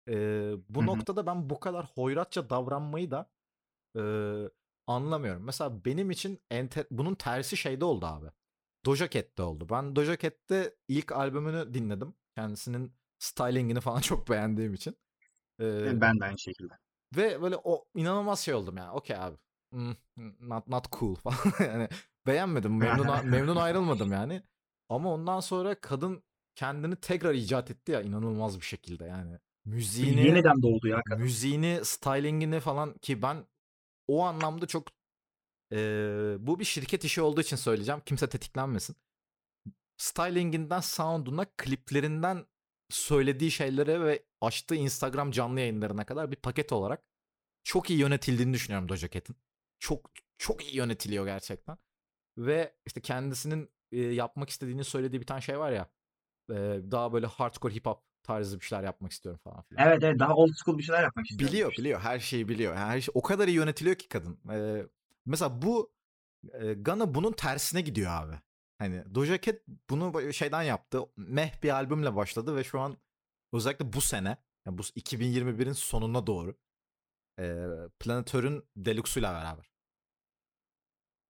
Ee, 0.09 0.53
bu 0.69 0.79
Hı 0.79 0.83
hı. 0.83 0.87
noktada 0.87 1.25
ben 1.25 1.49
bu 1.49 1.59
kadar 1.59 1.85
hoyratça 1.85 2.49
davranmayı 2.49 3.11
da 3.11 3.29
e, 3.97 4.01
anlamıyorum. 4.87 5.43
Mesela 5.43 5.85
benim 5.85 6.11
için 6.11 6.39
enter- 6.51 6.87
bunun 6.91 7.15
tersi 7.15 7.57
şeyde 7.57 7.85
oldu 7.85 8.05
abi. 8.05 8.27
Doja 8.85 9.09
Cat'te 9.09 9.43
oldu. 9.43 9.67
Ben 9.69 9.95
Doja 9.95 10.17
Cat'te 10.17 10.75
ilk 10.87 11.11
albümünü 11.11 11.73
dinledim. 11.73 12.15
Kendisinin 12.35 12.93
stylingini 13.19 13.81
falan 13.81 13.99
çok 14.01 14.29
beğendiğim 14.29 14.73
için. 14.73 14.97
Ee, 15.61 16.01
Ben 16.01 16.19
de 16.19 16.25
aynı 16.25 16.39
şekilde. 16.39 16.73
ve 17.17 17.41
böyle 17.41 17.55
o 17.63 17.85
inanılmaz 17.95 18.39
şey 18.39 18.53
oldum 18.53 18.77
yani. 18.77 18.91
Okey 18.91 19.17
abi. 19.17 19.37
Hmm, 19.71 19.93
not, 20.39 20.67
not 20.67 20.91
cool 20.91 21.15
falan. 21.23 21.37
yani 21.59 21.89
beğenmedim. 22.27 22.77
Memnun 22.77 23.07
memnun 23.25 23.55
ayrılmadım 23.55 24.11
yani. 24.11 24.43
Ama 24.89 25.13
ondan 25.13 25.39
sonra 25.39 25.75
kadın 25.81 26.23
kendini 26.55 26.95
tekrar 26.95 27.33
icat 27.33 27.71
etti 27.71 27.91
ya 27.91 28.01
inanılmaz 28.01 28.57
bir 28.59 28.65
şekilde 28.65 29.05
yani. 29.05 29.39
Müziğini, 29.65 30.21
Yeniden 30.27 30.61
doğdu 30.61 30.87
ya 30.87 31.01
kadın. 31.05 31.23
müziğini, 31.23 31.79
stylingini 31.83 32.59
falan 32.59 32.93
ki 32.93 33.21
ben 33.21 33.45
o 34.07 34.23
anlamda 34.23 34.67
çok 34.67 34.87
eee, 35.71 36.37
bu 36.39 36.59
bir 36.59 36.65
şirket 36.65 37.03
işi 37.05 37.21
olduğu 37.21 37.41
için 37.41 37.55
söyleyeceğim. 37.55 38.01
Kimse 38.05 38.29
tetiklenmesin. 38.29 38.95
Stylinginden 39.97 40.79
sound'una, 40.79 41.45
kliplerinden 41.57 42.45
söylediği 42.89 43.51
şeylere 43.51 44.01
ve 44.01 44.25
açtığı 44.41 44.75
Instagram 44.75 45.31
canlı 45.31 45.59
yayınlarına 45.59 46.05
kadar 46.05 46.31
bir 46.31 46.35
paket 46.35 46.71
olarak 46.71 47.03
çok 47.63 47.89
iyi 47.89 47.99
yönetildiğini 47.99 48.53
düşünüyorum 48.53 48.89
Doja 48.89 49.09
Cat'in. 49.09 49.35
Çok 49.79 50.11
çok 50.37 50.65
iyi 50.65 50.75
yönetiliyor 50.77 51.25
gerçekten. 51.25 51.77
Ve 52.37 52.75
işte 52.85 53.01
kendisinin 53.01 53.71
e, 53.91 53.99
yapmak 54.01 54.49
istediğini 54.49 54.83
söylediği 54.83 55.21
bir 55.21 55.27
tane 55.27 55.41
şey 55.41 55.59
var 55.59 55.71
ya. 55.71 55.89
e, 56.51 56.55
daha 56.91 57.13
böyle 57.13 57.27
hardcore 57.27 57.75
hip 57.75 57.85
hop 57.85 58.03
tarzı 58.25 58.59
bir 58.59 58.65
şeyler 58.65 58.83
yapmak 58.83 59.11
istiyorum 59.11 59.39
falan 59.43 59.61
filan. 59.61 59.87
Evet 59.87 60.03
evet 60.03 60.19
daha 60.19 60.35
old 60.35 60.53
school 60.63 60.77
bir 60.77 60.83
şeyler 60.83 61.03
yapmak 61.03 61.25
istiyorum. 61.25 61.53
Biliyor 61.53 61.71
biliyor 61.71 61.99
her 61.99 62.19
şeyi 62.19 62.47
biliyor. 62.49 62.75
Her 62.75 63.01
şey 63.01 63.11
o 63.15 63.21
kadar 63.21 63.47
iyi 63.47 63.55
yönetiliyor 63.55 63.95
ki 63.95 64.07
kadın. 64.09 64.39
Ee, 64.51 64.85
mesela 65.25 65.61
bu 65.61 65.95
e, 66.53 66.73
Gana 66.73 67.15
bunun 67.15 67.31
tersine 67.31 67.81
gidiyor 67.81 68.11
abi. 68.11 68.35
Hani 68.77 69.15
Doja 69.15 69.41
Cat 69.41 69.55
bunu 69.89 70.33
şeyden 70.33 70.61
yaptı. 70.61 71.01
Meh 71.17 71.63
bir 71.63 71.69
albümle 71.69 72.15
başladı 72.15 72.55
ve 72.55 72.63
şu 72.63 72.79
an 72.79 72.97
özellikle 73.53 73.93
bu 73.93 74.01
sene 74.01 74.37
yani 74.65 74.77
bu 74.77 74.81
2021'in 74.81 75.73
sonuna 75.73 76.27
doğru 76.27 76.57
e, 77.39 77.67
Planetör'ün 77.99 78.63
Deluxe'uyla 78.77 79.33
beraber. 79.33 79.71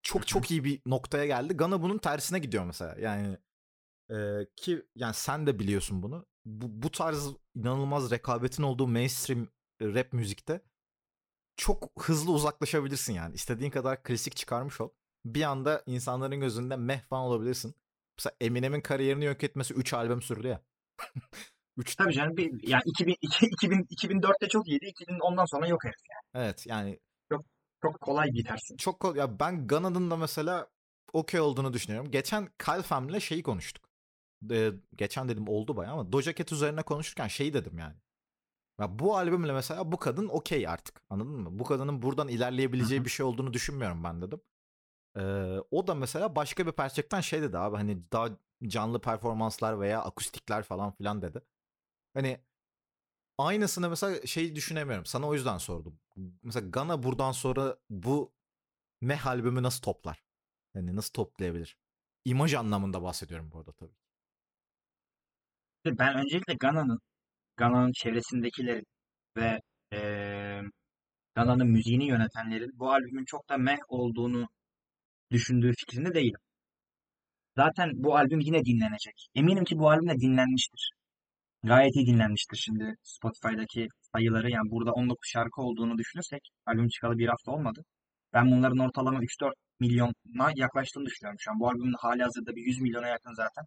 Çok 0.03 0.27
çok 0.27 0.51
iyi 0.51 0.63
bir 0.63 0.81
noktaya 0.85 1.25
geldi. 1.25 1.57
Gana 1.57 1.81
bunun 1.81 1.97
tersine 1.97 2.39
gidiyor 2.39 2.65
mesela. 2.65 2.95
Yani 2.99 3.37
e, 4.11 4.15
ki 4.55 4.85
yani 4.95 5.13
sen 5.13 5.47
de 5.47 5.59
biliyorsun 5.59 6.03
bunu. 6.03 6.25
Bu, 6.45 6.83
bu 6.83 6.91
tarz 6.91 7.27
inanılmaz 7.55 8.11
rekabetin 8.11 8.63
olduğu 8.63 8.87
mainstream 8.87 9.47
rap 9.81 10.13
müzikte 10.13 10.61
çok 11.57 11.91
hızlı 11.99 12.31
uzaklaşabilirsin 12.31 13.13
yani. 13.13 13.35
İstediğin 13.35 13.71
kadar 13.71 14.03
klasik 14.03 14.35
çıkarmış 14.35 14.81
ol. 14.81 14.89
Bir 15.25 15.41
anda 15.43 15.83
insanların 15.85 16.39
gözünde 16.39 16.75
meh 16.75 17.01
falan 17.09 17.23
olabilirsin. 17.23 17.75
Mesela 18.17 18.35
Eminem'in 18.41 18.81
kariyerini 18.81 19.25
yok 19.25 19.43
etmesi 19.43 19.73
3 19.73 19.93
albüm 19.93 20.21
sürdü 20.21 20.47
ya. 20.47 20.61
3 21.77 21.95
Tabii 21.95 22.13
canım 22.13 22.37
bir, 22.37 22.67
yani 22.67 22.81
2000, 22.85 23.15
2000, 23.21 23.83
2004'te 23.83 24.47
çok 24.47 24.67
iyiydi. 24.67 24.85
2010'dan 24.85 25.45
sonra 25.45 25.67
yok 25.67 25.83
herif 25.83 26.01
yani. 26.11 26.45
Evet 26.45 26.67
yani 26.67 26.99
Çok 27.81 28.01
kolay 28.01 28.33
bitersin. 28.33 28.77
çok 28.77 28.99
kol- 28.99 29.15
ya 29.15 29.39
ben 29.39 29.67
Gana'nın 29.67 30.11
da 30.11 30.17
mesela 30.17 30.67
okey 31.13 31.39
olduğunu 31.39 31.73
düşünüyorum. 31.73 32.11
Geçen 32.11 32.49
Kalfem'le 32.57 33.19
şeyi 33.19 33.43
konuştuk. 33.43 33.89
Ee, 34.51 34.71
geçen 34.95 35.29
dedim 35.29 35.47
oldu 35.47 35.77
bayağı 35.77 35.93
ama 35.93 36.11
Doja 36.11 36.35
Cat 36.35 36.51
üzerine 36.51 36.83
konuşurken 36.83 37.27
şey 37.27 37.53
dedim 37.53 37.77
yani. 37.77 37.95
Ya 38.79 38.99
bu 38.99 39.17
albümle 39.17 39.53
mesela 39.53 39.91
bu 39.91 39.97
kadın 39.97 40.27
okey 40.27 40.67
artık. 40.67 41.01
Anladın 41.09 41.31
mı? 41.31 41.59
Bu 41.59 41.63
kadının 41.63 42.01
buradan 42.01 42.27
ilerleyebileceği 42.27 43.05
bir 43.05 43.09
şey 43.09 43.25
olduğunu 43.25 43.53
düşünmüyorum 43.53 44.03
ben 44.03 44.21
dedim. 44.21 44.41
Ee, 45.17 45.21
o 45.71 45.87
da 45.87 45.95
mesela 45.95 46.35
başka 46.35 46.67
bir 46.67 46.71
perspektiften 46.71 47.21
şey 47.21 47.41
dedi 47.41 47.57
abi 47.57 47.75
hani 47.77 48.11
daha 48.11 48.29
canlı 48.67 49.01
performanslar 49.01 49.79
veya 49.79 50.03
akustikler 50.03 50.63
falan 50.63 50.91
filan 50.91 51.21
dedi. 51.21 51.41
Hani 52.13 52.41
aynısını 53.37 53.89
mesela 53.89 54.27
şey 54.27 54.55
düşünemiyorum. 54.55 55.05
Sana 55.05 55.27
o 55.27 55.33
yüzden 55.33 55.57
sordum. 55.57 55.99
Mesela 56.43 56.69
Gana 56.69 57.03
buradan 57.03 57.31
sonra 57.31 57.77
bu 57.89 58.33
meh 59.01 59.27
albümü 59.27 59.63
nasıl 59.63 59.81
toplar? 59.81 60.23
Yani 60.75 60.95
nasıl 60.95 61.13
toplayabilir? 61.13 61.77
İmaj 62.25 62.53
anlamında 62.53 63.03
bahsediyorum 63.03 63.51
bu 63.53 63.57
arada 63.59 63.71
tabii. 63.71 63.95
Ben 65.85 66.15
öncelikle 66.17 66.53
Gana'nın, 66.59 66.99
Gana'nın 67.57 67.91
çevresindekilerin 67.91 68.85
ve 69.37 69.59
eee 69.91 70.61
Gana'nın 71.35 71.67
müziğini 71.67 72.07
yönetenlerin 72.07 72.71
bu 72.79 72.91
albümün 72.91 73.25
çok 73.25 73.49
da 73.49 73.57
meh 73.57 73.77
olduğunu 73.89 74.47
düşündüğü 75.31 75.73
fikrinde 75.79 76.13
değilim. 76.13 76.39
Zaten 77.55 77.89
bu 77.95 78.15
albüm 78.15 78.39
yine 78.39 78.65
dinlenecek. 78.65 79.27
Eminim 79.35 79.63
ki 79.63 79.77
bu 79.79 79.89
albüm 79.89 80.09
de 80.09 80.17
dinlenmiştir. 80.21 80.91
Gayet 81.63 81.95
iyi 81.95 82.07
dinlenmiştir 82.07 82.57
şimdi 82.57 82.95
Spotify'daki 83.03 83.87
sayıları. 84.13 84.51
Yani 84.51 84.71
burada 84.71 84.91
19 84.91 85.29
şarkı 85.29 85.61
olduğunu 85.61 85.97
düşünürsek 85.97 86.41
albüm 86.65 86.87
çıkalı 86.87 87.17
bir 87.17 87.27
hafta 87.27 87.51
olmadı. 87.51 87.81
Ben 88.33 88.51
bunların 88.51 88.79
ortalama 88.79 89.19
3-4 89.19 89.53
milyona 89.79 90.51
yaklaştığını 90.55 91.05
düşünüyorum 91.05 91.37
şu 91.39 91.51
an. 91.51 91.59
Bu 91.59 91.69
albümün 91.69 91.95
hali 91.99 92.23
hazırda 92.23 92.55
bir 92.55 92.61
100 92.61 92.81
milyona 92.81 93.07
yakın 93.07 93.33
zaten 93.33 93.65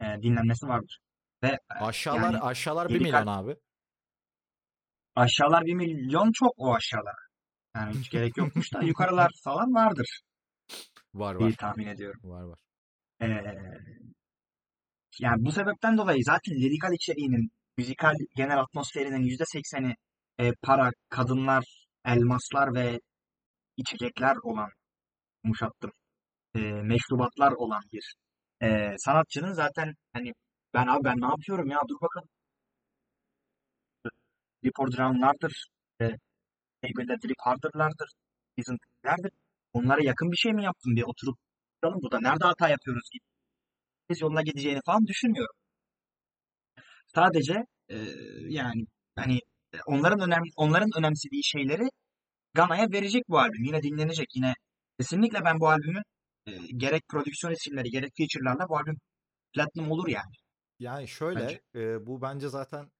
e, 0.00 0.22
dinlenmesi 0.22 0.66
vardır. 0.68 0.98
Ve 1.42 1.48
e, 1.48 1.58
Aşağılar 1.74 2.22
yani 2.22 2.38
aşağılar 2.38 2.88
1 2.88 2.92
Yedi 2.94 3.04
milyon 3.04 3.24
kal- 3.24 3.38
abi. 3.44 3.56
aşağılar 5.14 5.64
1 5.64 5.74
milyon 5.74 6.32
çok 6.34 6.52
o 6.56 6.74
aşağılar. 6.74 7.14
Yani 7.76 7.98
hiç 7.98 8.10
gerek 8.10 8.36
yokmuş 8.36 8.74
da 8.74 8.82
yukarılar 8.82 9.30
falan 9.44 9.74
vardır 9.74 10.20
Var 11.14 11.34
var. 11.34 11.52
tahmin 11.58 11.86
ediyorum. 11.86 12.20
Var 12.24 12.42
var. 12.42 12.58
Ee, 13.22 13.26
yani 15.20 15.44
bu 15.44 15.52
sebepten 15.52 15.98
dolayı 15.98 16.22
zaten 16.24 16.54
lirikal 16.54 16.92
içeriğinin, 16.92 17.50
müzikal 17.78 18.14
genel 18.36 18.60
atmosferinin 18.60 19.22
%80'i 19.28 19.94
e, 20.38 20.52
para, 20.62 20.90
kadınlar, 21.08 21.64
elmaslar 22.04 22.74
ve 22.74 23.00
içecekler 23.76 24.36
olan, 24.42 24.70
yumuşattım, 25.44 25.92
e, 26.54 26.58
meşrubatlar 26.60 27.52
olan 27.52 27.82
bir 27.92 28.14
e, 28.62 28.94
sanatçının 28.98 29.52
zaten 29.52 29.94
hani 30.12 30.32
ben 30.74 30.86
abi 30.86 31.04
ben 31.04 31.20
ne 31.20 31.26
yapıyorum 31.26 31.70
ya 31.70 31.80
dur 31.88 31.96
bakalım. 32.00 32.28
Drip 34.64 34.80
or 34.80 34.88
Drown'lardır, 34.92 35.66
e, 36.00 36.04
Table'de 36.82 37.16
Drip 37.22 37.36
Harder'lardır, 37.38 38.08
Season'lardır. 38.56 39.30
Onlara 39.72 40.00
yakın 40.04 40.30
bir 40.32 40.36
şey 40.36 40.52
mi 40.52 40.64
yaptım 40.64 40.96
diye 40.96 41.04
oturup 41.04 41.38
bakalım 41.82 42.02
burada 42.02 42.20
nerede 42.20 42.44
hata 42.44 42.68
yapıyoruz 42.68 43.08
gibi 43.12 43.24
biz 44.10 44.20
yoluna 44.22 44.42
gideceğini 44.42 44.80
falan 44.86 45.06
düşünmüyorum. 45.06 45.56
Sadece 47.14 47.54
e, 47.88 47.96
yani 48.48 48.86
hani 49.16 49.38
onların 49.86 50.20
önem 50.20 50.42
onların 50.56 50.90
önemsediği 50.98 51.44
şeyleri 51.44 51.88
Gana'ya 52.54 52.86
verecek 52.92 53.22
bu 53.28 53.38
albüm. 53.38 53.64
Yine 53.64 53.82
dinlenecek. 53.82 54.26
Yine 54.36 54.54
kesinlikle 54.98 55.44
ben 55.44 55.60
bu 55.60 55.68
albümün 55.68 56.02
e, 56.46 56.52
gerek 56.76 57.02
prodüksiyon 57.08 57.54
isimleri 57.54 57.90
gerek 57.90 58.12
feature'larla 58.18 58.68
bu 58.68 58.76
albüm 58.78 58.96
platinum 59.54 59.90
olur 59.90 60.08
yani. 60.08 60.41
Yani 60.82 61.08
şöyle 61.08 61.60
e, 61.74 62.06
bu 62.06 62.22
bence 62.22 62.48
zaten 62.48 62.90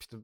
işte 0.00 0.16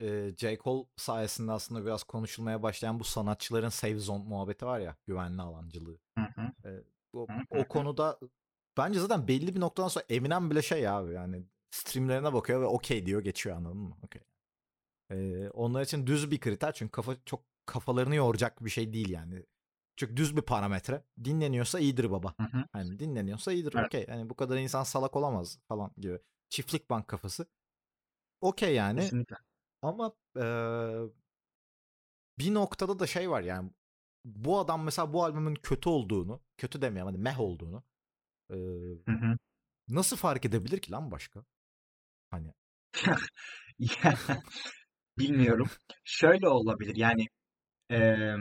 e, 0.00 0.34
J. 0.36 0.56
Cole 0.56 0.86
sayesinde 0.96 1.52
aslında 1.52 1.86
biraz 1.86 2.02
konuşulmaya 2.02 2.62
başlayan 2.62 3.00
bu 3.00 3.04
sanatçıların 3.04 3.68
save 3.68 3.98
zone 3.98 4.24
muhabbeti 4.24 4.66
var 4.66 4.80
ya 4.80 4.96
güvenli 5.06 5.42
alancılığı. 5.42 5.98
Hı 6.18 6.24
hı. 6.24 6.68
E, 6.68 6.84
o, 7.12 7.26
o 7.50 7.68
konuda 7.68 8.18
bence 8.76 9.00
zaten 9.00 9.28
belli 9.28 9.54
bir 9.54 9.60
noktadan 9.60 9.88
sonra 9.88 10.04
Eminem 10.08 10.50
bile 10.50 10.62
şey 10.62 10.88
abi 10.88 11.12
yani 11.12 11.44
streamlerine 11.70 12.32
bakıyor 12.32 12.60
ve 12.60 12.66
okey 12.66 13.06
diyor 13.06 13.22
geçiyor 13.24 13.56
anladın 13.56 13.76
mı? 13.76 13.96
Okey. 14.02 14.22
E, 15.10 15.48
onlar 15.50 15.82
için 15.82 16.06
düz 16.06 16.30
bir 16.30 16.40
kriter 16.40 16.72
çünkü 16.72 16.90
kafa 16.90 17.16
çok 17.24 17.44
kafalarını 17.66 18.14
yoracak 18.14 18.64
bir 18.64 18.70
şey 18.70 18.92
değil 18.92 19.10
yani. 19.10 19.46
Çok 19.96 20.16
düz 20.16 20.36
bir 20.36 20.42
parametre. 20.42 21.04
Dinleniyorsa 21.24 21.78
iyidir 21.78 22.10
baba. 22.10 22.34
Hı 22.40 22.46
hı. 22.46 22.64
Hani 22.72 22.98
dinleniyorsa 22.98 23.52
iyidir 23.52 23.74
Evet. 23.76 23.86
okey. 23.86 24.06
Yani 24.08 24.30
bu 24.30 24.34
kadar 24.34 24.56
insan 24.56 24.82
salak 24.82 25.16
olamaz 25.16 25.58
falan 25.68 25.90
gibi. 25.96 26.18
Çiftlik 26.48 26.90
bank 26.90 27.08
kafası. 27.08 27.46
Okey 28.40 28.74
yani. 28.74 29.00
Kesinlikle. 29.00 29.36
Ama 29.82 30.12
eee, 30.36 30.98
bir 32.38 32.54
noktada 32.54 32.98
da 32.98 33.06
şey 33.06 33.30
var 33.30 33.42
yani. 33.42 33.70
Bu 34.24 34.58
adam 34.58 34.84
mesela 34.84 35.12
bu 35.12 35.24
albümün 35.24 35.54
kötü 35.54 35.88
olduğunu, 35.88 36.40
kötü 36.58 36.82
demeyeyim 36.82 37.06
hadi 37.06 37.18
meh 37.18 37.40
olduğunu 37.40 37.82
Hı 39.08 39.12
hı. 39.12 39.36
nasıl 39.88 40.16
fark 40.16 40.44
edebilir 40.44 40.78
ki 40.78 40.92
lan 40.92 41.10
başka? 41.10 41.44
Hani 42.30 42.54
Bilmiyorum. 45.18 45.68
Şöyle 46.04 46.48
olabilir 46.48 46.96
yani 46.96 47.26
eee, 47.90 48.36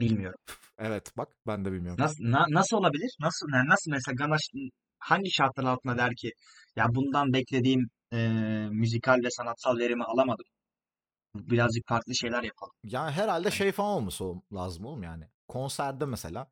bilmiyorum. 0.00 0.38
evet 0.78 1.12
bak 1.16 1.28
ben 1.46 1.64
de 1.64 1.72
bilmiyorum. 1.72 2.04
Nasıl 2.04 2.16
na- 2.24 2.46
nasıl 2.50 2.76
olabilir? 2.76 3.16
Nasıl 3.20 3.46
yani 3.54 3.68
nasıl 3.68 3.90
mesela 3.90 4.14
Gana 4.14 4.36
ş- 4.38 4.70
hangi 4.98 5.30
şartlar 5.30 5.64
altında 5.64 5.98
der 5.98 6.14
ki 6.16 6.32
ya 6.76 6.86
bundan 6.94 7.32
beklediğim 7.32 7.88
eee, 8.12 8.68
müzikal 8.70 9.18
ve 9.24 9.30
sanatsal 9.30 9.78
verimi 9.78 10.04
alamadım. 10.04 10.44
Birazcık 11.34 11.88
farklı 11.88 12.14
şeyler 12.14 12.42
yapalım. 12.42 12.72
Yani 12.84 13.10
herhalde 13.10 13.50
şey 13.50 13.72
falan 13.72 13.90
olması 13.90 14.24
ol- 14.24 14.40
lazım 14.52 14.84
oğlum 14.84 15.02
yani. 15.02 15.24
Konserde 15.48 16.04
mesela 16.04 16.46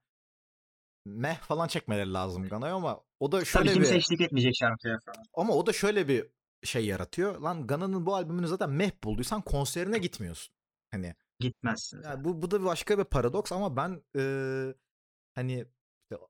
meh 1.05 1.37
falan 1.39 1.69
çekmeleri 1.69 2.13
lazım 2.13 2.49
Gana'ya 2.49 2.75
ama 2.75 3.01
o 3.21 3.33
da 3.33 3.37
tabii 3.39 3.47
şöyle 3.47 3.73
kimse 3.73 3.91
bir 3.93 3.97
eşlik 3.99 4.21
etmeyecek 4.21 4.53
şarkıya 4.61 4.99
falan. 5.07 5.25
Ama 5.35 5.55
o 5.55 5.67
da 5.67 5.73
şöyle 5.73 6.09
bir 6.09 6.27
şey 6.65 6.87
yaratıyor. 6.87 7.41
Lan 7.41 7.67
Gana'nın 7.67 8.07
bu 8.07 8.15
albümünü 8.15 8.47
zaten 8.49 8.71
meh 8.71 8.91
bulduysan 9.05 9.43
konserine 9.43 9.99
gitmiyorsun. 9.99 10.55
Hani 10.91 11.15
Gitmezsin 11.41 12.03
yani 12.03 12.25
bu 12.25 12.43
bu 12.43 12.51
da 12.51 12.65
başka 12.65 12.99
bir 12.99 13.05
paradoks 13.05 13.53
ama 13.53 13.77
ben 13.77 14.03
eee, 14.15 14.75
hani 15.35 15.67
işte 16.03 16.25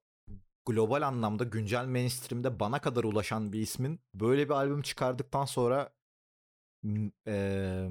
global 0.66 1.02
anlamda 1.02 1.44
güncel 1.44 1.86
mainstream'de 1.86 2.60
bana 2.60 2.80
kadar 2.80 3.04
ulaşan 3.04 3.52
bir 3.52 3.60
ismin 3.60 4.00
böyle 4.14 4.44
bir 4.48 4.54
albüm 4.54 4.82
çıkardıktan 4.82 5.44
sonra 5.44 5.92
eee, 7.26 7.90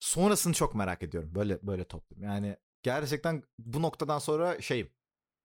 sonrasını 0.00 0.52
çok 0.54 0.74
merak 0.74 1.02
ediyorum. 1.02 1.34
Böyle 1.34 1.58
böyle 1.62 1.84
toplum. 1.84 2.22
Yani 2.22 2.56
gerçekten 2.82 3.42
bu 3.58 3.82
noktadan 3.82 4.18
sonra 4.18 4.60
şeyim. 4.60 4.90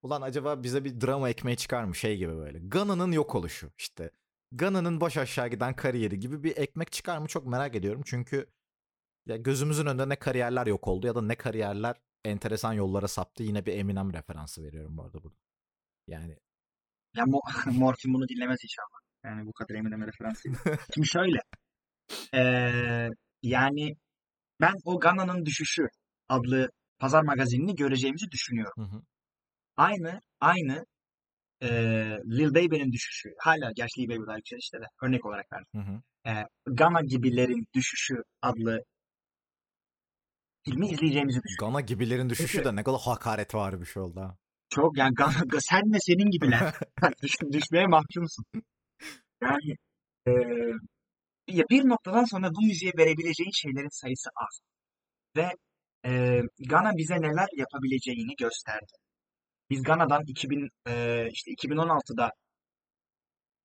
Ulan 0.04 0.22
acaba 0.22 0.64
bize 0.64 0.86
bir 0.86 1.02
drama 1.02 1.30
ekmeği 1.30 1.58
çıkar 1.58 1.84
mı 1.84 1.96
şey 1.96 2.18
gibi 2.18 2.38
böyle. 2.38 2.60
Gana'nın 2.60 3.12
yok 3.12 3.36
oluşu 3.36 3.72
işte. 3.78 4.12
Gana'nın 4.52 5.02
baş 5.02 5.18
aşağı 5.18 5.48
giden 5.50 5.76
kariyeri 5.76 6.20
gibi 6.20 6.44
bir 6.44 6.58
ekmek 6.58 6.92
çıkar 6.92 7.18
mı 7.18 7.28
çok 7.28 7.48
merak 7.48 7.76
ediyorum. 7.76 8.02
Çünkü 8.06 8.48
ya 9.28 9.38
gözümüzün 9.38 9.86
önünde 9.86 10.10
ne 10.10 10.16
kariyerler 10.16 10.68
yok 10.68 10.88
oldu 10.88 11.08
ya 11.08 11.16
da 11.16 11.22
ne 11.22 11.36
kariyerler 11.36 11.96
enteresan 12.26 12.74
yollara 12.74 13.08
saptı. 13.08 13.44
Yine 13.44 13.66
bir 13.66 13.74
Eminem 13.74 14.14
referansı 14.14 14.64
veriyorum 14.64 14.98
bu 14.98 15.04
arada 15.04 15.24
burada. 15.24 15.38
Yani 16.08 16.38
Ya 17.16 17.24
Mo- 17.24 17.42
Morfin 17.80 18.14
bunu 18.14 18.28
dinlemez 18.30 18.60
inşallah. 18.64 19.00
Yani 19.26 19.46
bu 19.48 19.54
kadar 19.54 19.76
Eminem'e 19.76 20.08
referans 20.08 20.46
değil. 20.46 20.56
Şimdi 20.96 21.08
şöyle. 21.08 21.40
eee, 22.34 23.10
yani 23.44 23.96
ben 24.62 24.74
o 24.86 25.00
Gana'nın 25.00 25.46
Düşüşü 25.46 25.88
adlı 26.30 26.70
pazar 27.00 27.24
magazinini 27.24 27.76
göreceğimizi 27.76 28.32
düşünüyorum. 28.32 28.74
hı 28.78 28.84
hı, 28.84 29.02
Aynı, 29.78 30.22
aynı 30.40 30.86
eee 31.62 32.20
Lil 32.28 32.50
Baby'nin 32.56 32.92
düşüşü. 32.92 33.30
Hala 33.40 33.72
gerçi 33.76 34.02
Lil 34.02 34.10
Baby 34.10 34.28
daha 34.28 34.38
yükselişte 34.38 34.82
de 34.82 34.86
örnek 35.04 35.26
olarak 35.26 35.54
verdim. 35.54 35.68
hı 35.76 35.80
hı. 35.82 36.02
Eee 36.26 36.48
Gana 36.66 37.02
gibilerin 37.02 37.68
düşüşü 37.76 38.16
adlı 38.42 38.84
filmi 40.66 40.88
izleyeceğimizi 40.90 41.40
düşünüyorum. 41.44 41.74
Gana 41.74 41.82
gibilerin 41.82 42.30
düşüşü 42.30 42.64
de 42.66 42.76
ne 42.76 42.84
kadar 42.84 43.00
hakaret 43.02 43.56
var 43.56 43.82
bir 43.82 43.86
şey 43.86 44.04
oldu 44.04 44.20
ha. 44.22 44.38
Çok 44.70 44.98
yani 44.98 45.14
Gana, 45.14 45.34
sen 45.60 45.94
ve 45.94 45.98
senin 46.00 46.32
gibiler 46.32 46.74
düş, 47.24 47.32
düşmeye 47.52 47.88
mahkumsun. 47.88 48.46
Yani 49.42 49.76
eee, 50.28 50.72
ya 51.48 51.64
bir 51.70 51.84
noktadan 51.90 52.26
sonra 52.26 52.50
bu 52.50 52.66
müziğe 52.68 52.92
verebileceğin 52.98 53.52
şeylerin 53.62 54.02
sayısı 54.02 54.30
az. 54.36 54.60
Ve 55.38 55.50
eee 56.06 56.42
Gana 56.70 56.92
bize 56.98 57.16
neler 57.16 57.48
yapabileceğini 57.58 58.36
gösterdi. 58.36 58.94
Biz 59.70 59.84
Gana'dan 59.84 60.22
2000 60.28 60.70
eee, 60.88 61.30
işte 61.34 61.52
2016'da 61.52 62.32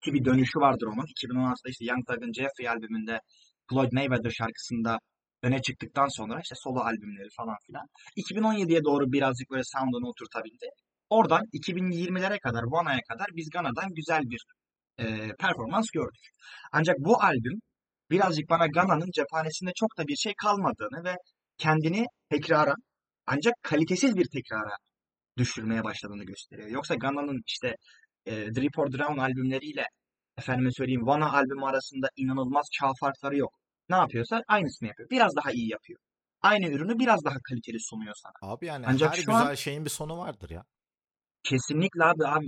ki 0.05 0.13
bir 0.15 0.25
dönüşü 0.25 0.59
vardır 0.59 0.87
onun. 0.87 1.07
2016'da 1.07 1.71
işte 1.71 1.85
Young 1.85 2.07
Thug'ın 2.07 2.33
Jeffrey 2.33 2.69
albümünde 2.69 3.21
Floyd 3.71 3.93
Mayweather 3.93 4.31
şarkısında 4.31 4.99
öne 5.43 5.63
çıktıktan 5.63 6.09
sonra 6.09 6.41
işte 6.43 6.55
solo 6.59 6.81
albümleri 6.81 7.29
falan 7.37 7.57
filan. 7.67 7.87
2017'ye 8.17 8.85
doğru 8.85 9.13
birazcık 9.13 9.51
böyle 9.51 9.63
sound'unu 9.65 10.09
oturtabildi. 10.09 10.67
Oradan 11.11 11.43
2020'lere 11.53 12.39
kadar, 12.41 12.63
Vana'ya 12.63 13.01
kadar 13.09 13.27
biz 13.37 13.51
Gana'dan 13.51 13.95
güzel 13.95 14.23
bir 14.23 14.45
eee, 14.99 15.33
performans 15.41 15.91
gördük. 15.91 16.23
Ancak 16.73 16.97
bu 16.99 17.23
albüm 17.23 17.61
birazcık 18.11 18.51
bana 18.51 18.67
Gana'nın 18.67 19.11
cephanesinde 19.15 19.71
çok 19.77 19.99
da 19.99 20.07
bir 20.07 20.17
şey 20.17 20.33
kalmadığını 20.43 21.05
ve 21.05 21.15
kendini 21.59 22.07
tekrara 22.31 22.75
ancak 23.27 23.55
kalitesiz 23.63 24.17
bir 24.17 24.27
tekrara 24.33 24.77
düşürmeye 25.39 25.85
başladığını 25.85 26.25
gösteriyor. 26.25 26.69
Yoksa 26.69 26.95
Gana'nın 26.95 27.43
işte 27.47 27.77
e, 28.27 28.33
Drip 28.33 28.79
or 28.79 28.93
Drown 28.93 29.19
albümleriyle 29.19 29.87
efendime 30.39 30.71
söyleyeyim 30.73 31.07
Vana 31.07 31.33
albümü 31.33 31.65
arasında 31.65 32.09
inanılmaz 32.17 32.67
çağ 32.73 32.93
farkları 33.01 33.37
yok. 33.37 33.58
Ne 33.89 33.97
yapıyorsa 33.97 34.43
aynısını 34.49 34.89
yapıyor. 34.89 35.11
Biraz 35.11 35.37
daha 35.37 35.53
iyi 35.53 35.71
yapıyor. 35.71 36.01
Aynı 36.43 36.67
ürünü 36.69 36.99
biraz 36.99 37.25
daha 37.25 37.37
kaliteli 37.49 37.81
sunuyor 37.81 38.15
sana. 38.17 38.53
Abi 38.53 38.67
yani 38.67 38.85
Ancak 38.89 39.17
her 39.17 39.23
şu 39.23 39.33
an 39.33 39.43
güzel 39.43 39.57
şeyin 39.57 39.85
bir 39.85 39.91
sonu 39.91 40.19
vardır 40.19 40.51
ya. 40.51 40.63
kesinlikle 41.45 42.05
abi 42.05 42.27
abi 42.27 42.47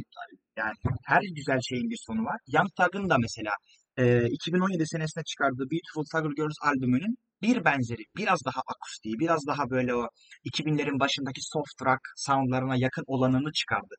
yani 0.56 0.74
her 1.04 1.22
güzel 1.36 1.58
şeyin 1.68 1.90
bir 1.90 1.98
sonu 2.06 2.24
var. 2.24 2.38
Young 2.46 2.68
Thug'ın 2.76 3.10
da 3.10 3.16
mesela 3.18 3.52
e, 3.96 4.26
2017 4.26 4.86
senesinde 4.86 5.24
çıkardığı 5.24 5.66
Beautiful 5.70 6.04
Thugger 6.12 6.30
Girls 6.36 6.56
albümünün 6.62 7.16
bir 7.42 7.64
benzeri, 7.64 8.02
biraz 8.16 8.44
daha 8.44 8.60
akustiği, 8.66 9.14
biraz 9.18 9.46
daha 9.46 9.70
böyle 9.70 9.94
o 9.94 10.08
2000'lerin 10.44 11.00
başındaki 11.00 11.40
soft 11.42 11.82
rock 11.82 12.00
soundlarına 12.16 12.76
yakın 12.76 13.04
olanını 13.06 13.52
çıkardı. 13.52 13.94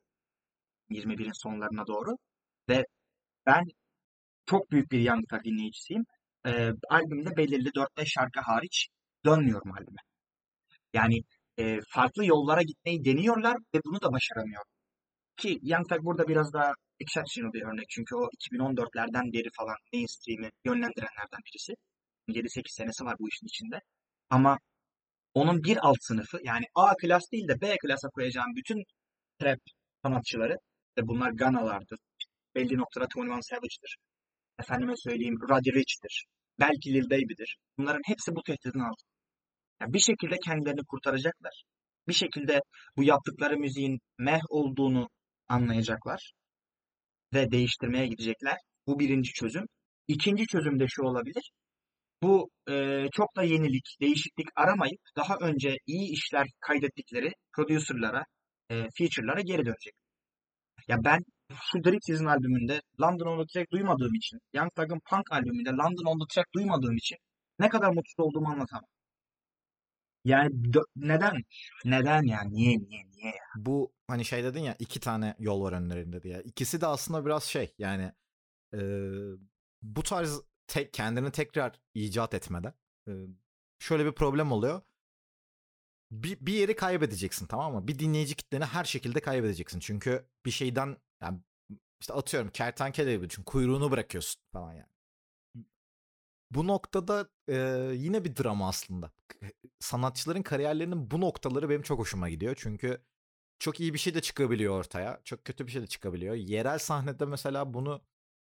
21'in 0.90 1.42
sonlarına 1.42 1.86
doğru. 1.86 2.16
Ve 2.68 2.84
ben 3.46 3.64
çok 4.46 4.70
büyük 4.70 4.92
bir 4.92 5.00
Young 5.00 5.24
Thug 5.30 5.44
dinleyicisiyim. 5.44 6.04
Ee, 6.46 6.70
albümde 6.88 7.36
belirli 7.36 7.68
4-5 7.68 8.06
şarkı 8.06 8.40
hariç 8.40 8.88
dönmüyorum 9.24 9.72
albüme. 9.72 10.00
Yani 10.92 11.22
e, 11.58 11.78
farklı 11.88 12.26
yollara 12.26 12.62
gitmeyi 12.62 13.04
deniyorlar 13.04 13.56
ve 13.74 13.80
bunu 13.84 14.00
da 14.00 14.12
başaramıyor. 14.12 14.62
Ki 15.36 15.58
Young 15.62 15.88
Thug 15.88 16.04
burada 16.04 16.28
biraz 16.28 16.52
daha 16.52 16.72
exceptional 17.00 17.52
bir 17.52 17.62
örnek. 17.62 17.86
Çünkü 17.90 18.14
o 18.16 18.28
2014'lerden 18.52 19.32
beri 19.32 19.48
falan 19.58 19.76
mainstream'i 19.92 20.50
yönlendirenlerden 20.64 21.40
birisi. 21.46 21.72
7-8 22.28 22.62
senesi 22.68 23.04
var 23.04 23.16
bu 23.20 23.28
işin 23.28 23.46
içinde. 23.46 23.80
Ama 24.30 24.58
onun 25.34 25.64
bir 25.64 25.78
alt 25.86 25.98
sınıfı 26.00 26.38
yani 26.44 26.64
A 26.74 26.96
klas 26.96 27.22
değil 27.32 27.48
de 27.48 27.60
B 27.60 27.76
klasa 27.78 28.08
koyacağım 28.08 28.56
bütün 28.56 28.84
trap 29.40 29.58
sanatçıları 30.02 30.56
ve 30.98 31.08
bunlar 31.08 31.30
Gana'lardır. 31.30 31.98
Belli 32.54 32.76
noktada 32.78 33.06
21 33.16 33.42
Savage'dır. 33.42 33.96
Efendime 34.62 34.96
söyleyeyim 34.96 35.36
Roddy 35.50 35.70
Ricch'tir. 35.72 36.24
Belki 36.60 36.94
Lil 36.94 37.10
Baby'dir. 37.10 37.56
Bunların 37.78 38.02
hepsi 38.06 38.30
bu 38.36 38.42
tehditin 38.42 38.78
altında. 38.78 39.10
Yani 39.80 39.92
bir 39.92 39.98
şekilde 39.98 40.36
kendilerini 40.44 40.84
kurtaracaklar. 40.88 41.62
Bir 42.08 42.12
şekilde 42.12 42.60
bu 42.96 43.04
yaptıkları 43.04 43.56
müziğin 43.56 43.98
meh 44.18 44.40
olduğunu 44.48 45.08
anlayacaklar. 45.48 46.32
Ve 47.34 47.50
değiştirmeye 47.50 48.06
gidecekler. 48.06 48.56
Bu 48.86 48.98
birinci 48.98 49.32
çözüm. 49.32 49.64
İkinci 50.08 50.46
çözüm 50.46 50.80
de 50.80 50.86
şu 50.88 51.02
olabilir. 51.02 51.50
Bu 52.22 52.50
e, 52.70 53.06
çok 53.12 53.36
da 53.36 53.42
yenilik, 53.42 53.96
değişiklik 54.00 54.46
aramayıp 54.56 55.00
daha 55.16 55.36
önce 55.40 55.76
iyi 55.86 56.12
işler 56.12 56.46
kaydettikleri 56.60 57.32
producerlara, 57.52 58.24
e, 58.70 58.74
feature'lara 58.98 59.40
geri 59.40 59.64
dönecek. 59.64 59.94
Ya 60.88 60.96
ben 61.04 61.18
şu 61.72 61.84
Drip 61.84 62.04
Season 62.04 62.26
albümünde 62.26 62.82
London 63.00 63.26
on 63.26 63.40
the 63.40 63.46
Track 63.52 63.72
duymadığım 63.72 64.14
için, 64.14 64.38
Young 64.54 64.74
Thug'ın 64.74 65.00
Punk 65.10 65.32
albümünde 65.32 65.70
London 65.70 66.04
on 66.04 66.18
the 66.18 66.34
Track 66.34 66.54
duymadığım 66.54 66.96
için 66.96 67.18
ne 67.58 67.68
kadar 67.68 67.92
mutsuz 67.92 68.20
olduğumu 68.20 68.48
anlatamam. 68.48 68.84
Yani 70.24 70.50
neden? 70.96 71.42
Neden 71.84 72.22
yani? 72.22 72.54
Niye, 72.54 72.78
niye, 72.78 73.04
niye 73.10 73.26
ya? 73.26 73.44
Bu 73.56 73.92
hani 74.06 74.24
şey 74.24 74.44
dedin 74.44 74.60
ya 74.60 74.76
iki 74.78 75.00
tane 75.00 75.34
yol 75.38 75.62
var 75.62 75.72
önlerinde 75.72 76.22
diye. 76.22 76.42
İkisi 76.42 76.80
de 76.80 76.86
aslında 76.86 77.26
biraz 77.26 77.44
şey 77.44 77.74
yani 77.78 78.12
e, 78.74 78.80
bu 79.82 80.02
tarz 80.02 80.40
tek, 80.66 80.92
kendini 80.92 81.30
tekrar 81.30 81.80
icat 81.94 82.34
etmeden 82.34 82.74
e, 83.08 83.12
şöyle 83.78 84.06
bir 84.06 84.12
problem 84.12 84.52
oluyor. 84.52 84.82
Bir, 86.10 86.38
bir 86.40 86.52
yeri 86.52 86.76
kaybedeceksin 86.76 87.46
tamam 87.46 87.74
mı? 87.74 87.88
Bir 87.88 87.98
dinleyici 87.98 88.34
kitleni 88.34 88.64
her 88.64 88.84
şekilde 88.84 89.20
kaybedeceksin. 89.20 89.80
Çünkü 89.80 90.26
bir 90.46 90.50
şeyden 90.50 90.96
yani 91.22 91.40
işte 92.00 92.14
atıyorum 92.14 92.50
kertenkele 92.50 93.12
gibi 93.16 93.30
düşün. 93.30 93.42
Kuyruğunu 93.42 93.90
bırakıyorsun 93.90 94.42
falan 94.52 94.72
yani. 94.72 94.92
Bu 96.50 96.66
noktada 96.66 97.28
e, 97.48 97.56
yine 97.94 98.24
bir 98.24 98.36
drama 98.36 98.68
aslında. 98.68 99.12
Sanatçıların 99.80 100.42
kariyerlerinin 100.42 101.10
bu 101.10 101.20
noktaları 101.20 101.70
benim 101.70 101.82
çok 101.82 101.98
hoşuma 101.98 102.28
gidiyor. 102.28 102.56
Çünkü 102.58 103.04
çok 103.58 103.80
iyi 103.80 103.94
bir 103.94 103.98
şey 103.98 104.14
de 104.14 104.20
çıkabiliyor 104.20 104.78
ortaya. 104.78 105.20
Çok 105.24 105.44
kötü 105.44 105.66
bir 105.66 105.72
şey 105.72 105.82
de 105.82 105.86
çıkabiliyor. 105.86 106.34
Yerel 106.34 106.78
sahnede 106.78 107.24
mesela 107.24 107.74
bunu 107.74 108.02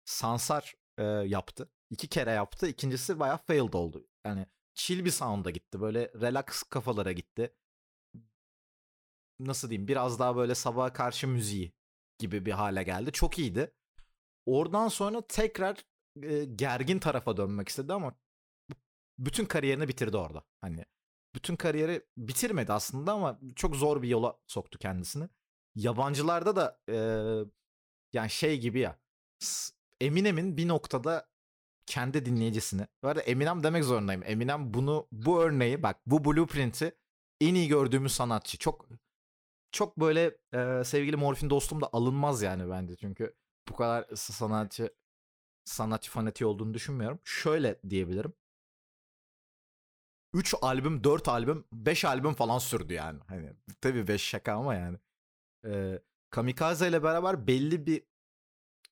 Sansar 0.04 0.74
e, 0.98 1.02
yaptı. 1.04 1.70
İki 1.90 2.08
kere 2.08 2.30
yaptı. 2.30 2.68
İkincisi 2.68 3.20
bayağı 3.20 3.38
failed 3.38 3.72
oldu. 3.72 4.06
Yani 4.26 4.46
chill 4.74 5.04
bir 5.04 5.10
sound'a 5.10 5.50
gitti. 5.50 5.80
Böyle 5.80 6.12
relax 6.20 6.62
kafalara 6.62 7.12
gitti. 7.12 7.54
Nasıl 9.40 9.70
diyeyim? 9.70 9.88
Biraz 9.88 10.18
daha 10.18 10.36
böyle 10.36 10.54
sabaha 10.54 10.92
karşı 10.92 11.28
müziği 11.28 11.72
gibi 12.18 12.46
bir 12.46 12.52
hale 12.52 12.82
geldi. 12.82 13.12
Çok 13.12 13.38
iyiydi. 13.38 13.72
Oradan 14.46 14.88
sonra 14.88 15.26
tekrar 15.26 15.84
e, 16.22 16.44
gergin 16.44 16.98
tarafa 16.98 17.36
dönmek 17.36 17.68
istedi 17.68 17.92
ama 17.92 18.14
bütün 19.18 19.44
kariyerini 19.44 19.88
bitirdi 19.88 20.16
orada. 20.16 20.44
Hani 20.60 20.84
bütün 21.34 21.56
kariyeri 21.56 22.06
bitirmedi 22.16 22.72
aslında 22.72 23.12
ama 23.12 23.40
çok 23.56 23.76
zor 23.76 24.02
bir 24.02 24.08
yola 24.08 24.38
soktu 24.46 24.78
kendisini. 24.78 25.28
Yabancılarda 25.74 26.56
da 26.56 26.80
e, 26.88 26.96
yani 28.12 28.30
şey 28.30 28.60
gibi 28.60 28.78
ya 28.78 28.98
Eminem'in 30.00 30.56
bir 30.56 30.68
noktada 30.68 31.28
kendi 31.86 32.26
dinleyicisini. 32.26 32.86
Bu 33.02 33.08
arada 33.08 33.20
Eminem 33.20 33.62
demek 33.62 33.84
zorundayım. 33.84 34.22
Eminem 34.26 34.74
bunu 34.74 35.08
bu 35.12 35.42
örneği 35.42 35.82
bak 35.82 36.00
bu 36.06 36.24
blueprint'i 36.24 36.96
en 37.40 37.54
iyi 37.54 37.68
gördüğümüz 37.68 38.12
sanatçı. 38.12 38.58
Çok 38.58 38.88
çok 39.74 40.00
böyle 40.00 40.38
e, 40.54 40.84
sevgili 40.84 41.16
Morfin 41.16 41.50
dostum 41.50 41.80
da 41.80 41.88
alınmaz 41.92 42.42
yani 42.42 42.70
bence. 42.70 42.96
Çünkü 42.96 43.34
bu 43.68 43.76
kadar 43.76 44.06
sanatçı 44.16 44.94
sanatçı 45.64 46.10
fanatiği 46.10 46.48
olduğunu 46.48 46.74
düşünmüyorum. 46.74 47.20
Şöyle 47.24 47.80
diyebilirim. 47.90 48.32
3 50.34 50.54
albüm, 50.62 51.04
4 51.04 51.28
albüm, 51.28 51.64
5 51.72 52.04
albüm 52.04 52.34
falan 52.34 52.58
sürdü 52.58 52.92
yani. 52.92 53.20
Hani 53.28 53.52
tabii 53.80 54.08
5 54.08 54.22
şaka 54.22 54.52
ama 54.54 54.74
yani. 54.74 54.98
Ee, 55.66 56.02
Kamikaze 56.30 56.88
ile 56.88 57.02
beraber 57.02 57.46
belli 57.46 57.86
bir 57.86 58.02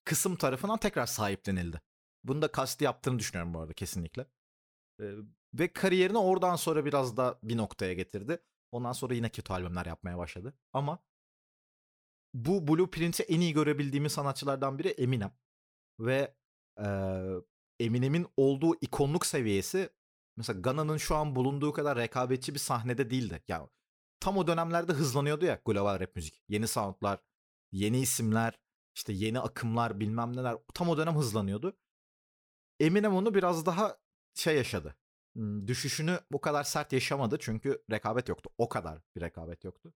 kısım 0.04 0.36
tarafından 0.36 0.78
tekrar 0.78 1.06
sahiplenildi. 1.06 1.80
Bunu 2.24 2.42
da 2.42 2.52
kasti 2.52 2.84
yaptığını 2.84 3.18
düşünüyorum 3.18 3.54
bu 3.54 3.60
arada 3.60 3.72
kesinlikle. 3.72 4.26
Ee, 5.00 5.04
ve 5.54 5.72
kariyerini 5.72 6.18
oradan 6.18 6.56
sonra 6.56 6.84
biraz 6.84 7.16
da 7.16 7.38
bir 7.42 7.56
noktaya 7.56 7.94
getirdi. 7.94 8.38
Ondan 8.72 8.92
sonra 8.92 9.14
yine 9.14 9.28
kötü 9.28 9.52
albümler 9.52 9.86
yapmaya 9.86 10.18
başladı. 10.18 10.54
Ama 10.72 10.98
bu 12.34 12.68
Blueprint'i 12.68 13.22
en 13.22 13.40
iyi 13.40 13.52
görebildiğimiz 13.52 14.12
sanatçılardan 14.12 14.78
biri 14.78 14.88
Eminem. 14.88 15.32
Ve 16.00 16.34
e, 16.78 16.86
Eminem'in 17.80 18.26
olduğu 18.36 18.74
ikonluk 18.80 19.26
seviyesi 19.26 19.90
mesela 20.36 20.60
Gana'nın 20.60 20.96
şu 20.96 21.16
an 21.16 21.36
bulunduğu 21.36 21.72
kadar 21.72 21.98
rekabetçi 21.98 22.54
bir 22.54 22.58
sahnede 22.58 23.10
değildi. 23.10 23.42
Yani 23.48 23.68
tam 24.20 24.36
o 24.36 24.46
dönemlerde 24.46 24.92
hızlanıyordu 24.92 25.44
ya 25.44 25.60
global 25.64 26.00
rap 26.00 26.16
müzik. 26.16 26.42
Yeni 26.48 26.68
soundlar, 26.68 27.20
yeni 27.72 28.00
isimler, 28.00 28.60
işte 28.94 29.12
yeni 29.12 29.40
akımlar 29.40 30.00
bilmem 30.00 30.36
neler 30.36 30.56
tam 30.74 30.88
o 30.88 30.96
dönem 30.96 31.16
hızlanıyordu. 31.16 31.76
Eminem 32.80 33.14
onu 33.14 33.34
biraz 33.34 33.66
daha 33.66 33.98
şey 34.34 34.56
yaşadı. 34.56 34.96
Düşüşünü 35.66 36.20
bu 36.32 36.40
kadar 36.40 36.64
sert 36.64 36.92
yaşamadı 36.92 37.36
çünkü 37.40 37.82
rekabet 37.90 38.28
yoktu. 38.28 38.50
O 38.58 38.68
kadar 38.68 39.00
bir 39.16 39.20
rekabet 39.20 39.64
yoktu. 39.64 39.92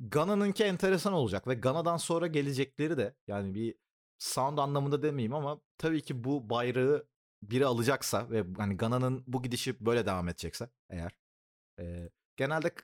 Gana'nınki 0.00 0.64
enteresan 0.64 1.12
olacak 1.12 1.46
ve 1.48 1.54
Gana'dan 1.54 1.96
sonra 1.96 2.26
gelecekleri 2.26 2.96
de 2.96 3.14
yani 3.26 3.54
bir 3.54 3.74
sound 4.18 4.58
anlamında 4.58 5.02
demeyeyim 5.02 5.34
ama 5.34 5.60
tabii 5.78 6.02
ki 6.02 6.24
bu 6.24 6.50
bayrağı 6.50 7.06
biri 7.42 7.66
alacaksa 7.66 8.30
ve 8.30 8.44
hani 8.56 8.76
Gana'nın 8.76 9.24
bu 9.26 9.42
gidişi 9.42 9.86
böyle 9.86 10.06
devam 10.06 10.28
edecekse 10.28 10.70
eğer 10.90 11.12
e, 11.80 12.10
genelde 12.36 12.74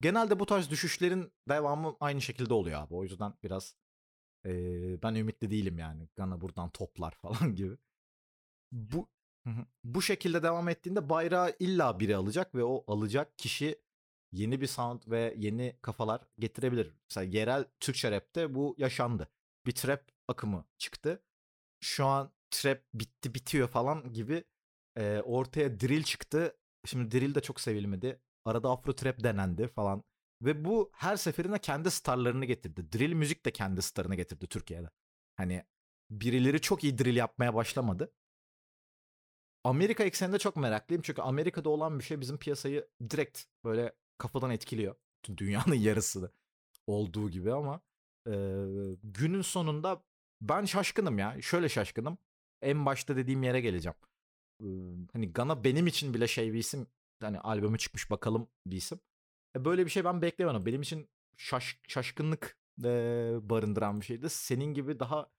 genelde 0.00 0.40
bu 0.40 0.46
tarz 0.46 0.70
düşüşlerin 0.70 1.32
devamı 1.48 1.96
aynı 2.00 2.20
şekilde 2.20 2.54
oluyor 2.54 2.80
abi. 2.80 2.94
O 2.94 3.02
yüzden 3.02 3.34
biraz 3.42 3.76
e, 4.46 5.02
ben 5.02 5.14
ümitli 5.14 5.50
değilim 5.50 5.78
yani. 5.78 6.08
Gana 6.16 6.40
buradan 6.40 6.70
toplar 6.70 7.12
falan 7.22 7.54
gibi. 7.54 7.76
Bu 8.72 9.08
bu 9.84 10.02
şekilde 10.02 10.42
devam 10.42 10.68
ettiğinde 10.68 11.08
bayrağı 11.08 11.56
illa 11.58 12.00
biri 12.00 12.16
alacak 12.16 12.54
ve 12.54 12.64
o 12.64 12.84
alacak 12.86 13.38
kişi 13.38 13.82
yeni 14.32 14.60
bir 14.60 14.66
sound 14.66 15.02
ve 15.06 15.34
yeni 15.36 15.78
kafalar 15.82 16.20
getirebilir. 16.38 16.94
Mesela 17.10 17.24
yerel 17.38 17.64
Türkçe 17.80 18.10
rapte 18.10 18.54
bu 18.54 18.74
yaşandı. 18.78 19.28
Bir 19.66 19.72
trap 19.72 20.02
akımı 20.28 20.64
çıktı. 20.78 21.22
Şu 21.80 22.06
an 22.06 22.32
trap 22.50 22.82
bitti 22.94 23.34
bitiyor 23.34 23.68
falan 23.68 24.12
gibi 24.12 24.44
e, 24.96 25.20
ortaya 25.20 25.80
drill 25.80 26.02
çıktı. 26.02 26.56
Şimdi 26.84 27.10
drill 27.10 27.34
de 27.34 27.40
çok 27.40 27.60
sevilmedi. 27.60 28.20
Arada 28.44 28.70
afro 28.70 28.94
trap 28.94 29.22
denendi 29.22 29.68
falan. 29.68 30.04
Ve 30.42 30.64
bu 30.64 30.90
her 30.94 31.16
seferinde 31.16 31.58
kendi 31.58 31.90
starlarını 31.90 32.44
getirdi. 32.44 32.92
Drill 32.92 33.12
müzik 33.12 33.46
de 33.46 33.50
kendi 33.50 33.82
starını 33.82 34.14
getirdi 34.14 34.46
Türkiye'de. 34.46 34.90
Hani 35.36 35.64
birileri 36.10 36.60
çok 36.60 36.84
iyi 36.84 36.98
drill 36.98 37.16
yapmaya 37.16 37.54
başlamadı. 37.54 38.12
Amerika 39.64 40.04
ekseninde 40.04 40.38
çok 40.38 40.56
meraklıyım 40.56 41.02
çünkü 41.02 41.22
Amerika'da 41.22 41.68
olan 41.68 41.98
bir 41.98 42.04
şey 42.04 42.20
bizim 42.20 42.38
piyasayı 42.38 42.88
direkt 43.10 43.42
böyle 43.64 43.92
kafadan 44.18 44.50
etkiliyor. 44.50 44.94
Dünyanın 45.36 45.74
yarısı 45.74 46.32
olduğu 46.86 47.30
gibi 47.30 47.52
ama 47.52 47.80
e, 48.26 48.32
günün 49.02 49.42
sonunda 49.42 50.02
ben 50.42 50.64
şaşkınım 50.64 51.18
ya. 51.18 51.42
Şöyle 51.42 51.68
şaşkınım. 51.68 52.18
En 52.62 52.86
başta 52.86 53.16
dediğim 53.16 53.42
yere 53.42 53.60
geleceğim. 53.60 53.96
E, 54.60 54.66
hani 55.12 55.32
Gana 55.32 55.64
benim 55.64 55.86
için 55.86 56.14
bile 56.14 56.28
şey 56.28 56.52
bir 56.52 56.58
isim. 56.58 56.86
Hani 57.20 57.40
albümü 57.40 57.78
çıkmış 57.78 58.10
bakalım 58.10 58.48
bir 58.66 58.76
isim. 58.76 59.00
E, 59.56 59.64
böyle 59.64 59.84
bir 59.84 59.90
şey 59.90 60.04
ben 60.04 60.22
beklemiyordum. 60.22 60.66
Benim 60.66 60.82
için 60.82 61.08
şaş, 61.36 61.80
şaşkınlık 61.88 62.56
e, 62.84 62.90
barındıran 63.42 64.00
bir 64.00 64.06
şeydi. 64.06 64.30
Senin 64.30 64.74
gibi 64.74 65.00
daha 65.00 65.30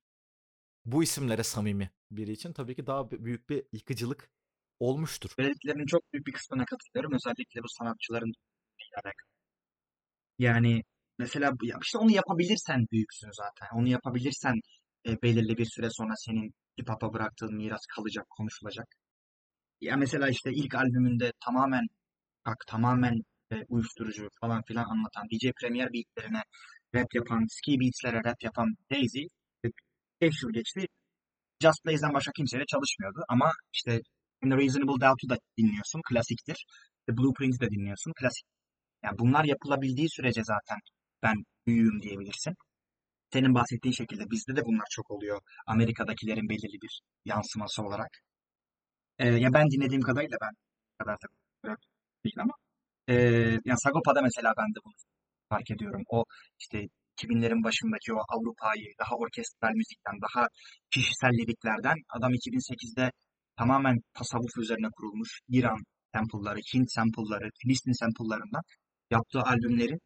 bu 0.86 1.04
isimlere 1.04 1.43
samimi 1.43 1.89
biri 2.12 2.32
için 2.32 2.54
tabii 2.54 2.76
ki 2.76 2.88
daha 2.88 3.12
büyük 3.12 3.50
bir 3.50 3.63
yıkıcılık 3.71 4.30
olmuştur. 4.80 5.30
Söylediklerinin 5.36 5.86
çok 5.86 6.13
büyük 6.13 6.28
bir 6.28 6.32
kısmına 6.32 6.65
katılıyorum. 6.65 7.13
Özellikle 7.13 7.63
bu 7.63 7.69
sanatçıların 7.69 8.32
Yani 10.39 10.84
mesela 11.17 11.54
işte 11.82 11.98
onu 11.98 12.12
yapabilirsen 12.12 12.88
büyüksün 12.91 13.30
zaten. 13.32 13.78
Onu 13.78 13.88
yapabilirsen 13.88 14.56
e, 15.08 15.21
belirli 15.21 15.58
bir 15.58 15.65
süre 15.65 15.89
sonra 15.89 16.13
senin 16.15 16.54
hip 16.80 16.89
hop'a 16.89 17.13
bıraktığın 17.13 17.56
miras 17.56 17.86
kalacak, 17.95 18.26
konuşulacak. 18.30 18.88
Ya 19.82 19.98
mesela 19.98 20.30
işte 20.30 20.52
ilk 20.54 20.76
albümünde 20.76 21.32
tamamen 21.45 21.88
bak 22.45 22.58
tamamen 22.67 23.21
e, 23.52 23.65
uyuşturucu 23.69 24.30
falan 24.41 24.62
filan 24.63 24.86
anlatan 24.86 25.28
DJ 25.30 25.52
Premier 25.62 25.93
beatlerine 25.93 26.43
rap 26.95 27.15
yapan, 27.15 27.45
ski 27.50 27.80
beatslere 27.80 28.24
rap 28.26 28.43
yapan 28.43 28.76
Daisy 28.91 29.24
5 30.21 30.43
yıl 30.43 30.51
geçti. 30.54 30.88
Just 31.62 31.86
Blaze'den 31.86 32.13
başka 32.13 32.32
kimseyle 32.32 32.65
çalışmıyordu 32.65 33.19
ama 33.30 33.51
işte 33.73 34.01
In 34.43 34.51
Reasonable 34.51 35.01
Doubt'u 35.06 35.30
da 35.30 35.38
dinliyorsun, 35.58 36.01
klasiktir. 36.10 36.65
The 37.08 37.17
Blueprint'i 37.17 37.60
de 37.60 37.69
dinliyorsun, 37.69 38.13
klasik. 38.19 38.45
Yani 39.04 39.19
bunlar 39.19 39.43
yapılabildiği 39.45 40.10
sürece 40.10 40.43
zaten 40.43 40.80
ben 41.23 41.36
büyüğüm 41.67 42.01
diyebilirsin. 42.01 42.54
Senin 43.34 43.56
bahsettiğin 43.56 43.93
şekilde 43.93 44.23
bizde 44.32 44.56
de 44.56 44.62
bunlar 44.65 44.86
çok 44.91 45.12
oluyor. 45.12 45.39
Amerika'dakilerin 45.67 46.49
belirli 46.49 46.82
bir 46.82 47.01
yansıması 47.25 47.84
olarak. 47.84 48.10
Ee, 49.19 49.28
ya 49.28 49.54
ben 49.54 49.71
dinlediğim 49.71 50.01
kadarıyla 50.01 50.38
ben 50.41 50.51
kadar 50.97 51.15
da 51.15 51.28
değil 52.23 52.36
ama 52.39 52.54
e, 53.08 53.13
yani 53.65 53.80
Sagopa'da 53.84 54.21
mesela 54.21 54.54
ben 54.58 54.69
de 54.75 54.80
bunu 54.86 54.93
fark 55.49 55.71
ediyorum. 55.71 56.04
O 56.10 56.25
işte 56.60 56.88
2000'lerin 57.15 57.63
başındaki 57.63 58.13
o 58.13 58.19
Avrupa'yı 58.36 58.89
daha 58.99 59.15
orkestral 59.15 59.73
müzikten, 59.82 60.15
daha 60.25 60.47
kişisel 60.93 61.34
liriklerden 61.39 61.97
adam 62.15 62.32
2008'de 62.34 63.12
tamamen 63.58 63.97
tasavvuf 64.13 64.58
üzerine 64.58 64.89
kurulmuş 64.95 65.39
İran 65.49 65.80
sample'ları, 66.13 66.60
Hint 66.73 66.91
sample'ları, 66.91 67.49
Filistin 67.62 67.99
sample'larından 68.01 68.62
yaptığı 69.12 69.41
albümlerin 69.41 69.99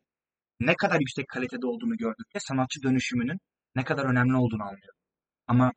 ne 0.59 0.75
kadar 0.75 0.99
yüksek 0.99 1.27
kalitede 1.27 1.65
olduğunu 1.67 1.97
gördükçe 1.97 2.39
sanatçı 2.39 2.83
dönüşümünün 2.83 3.37
ne 3.75 3.83
kadar 3.83 4.05
önemli 4.05 4.35
olduğunu 4.37 4.63
anlıyor. 4.63 4.93
Ama 5.47 5.71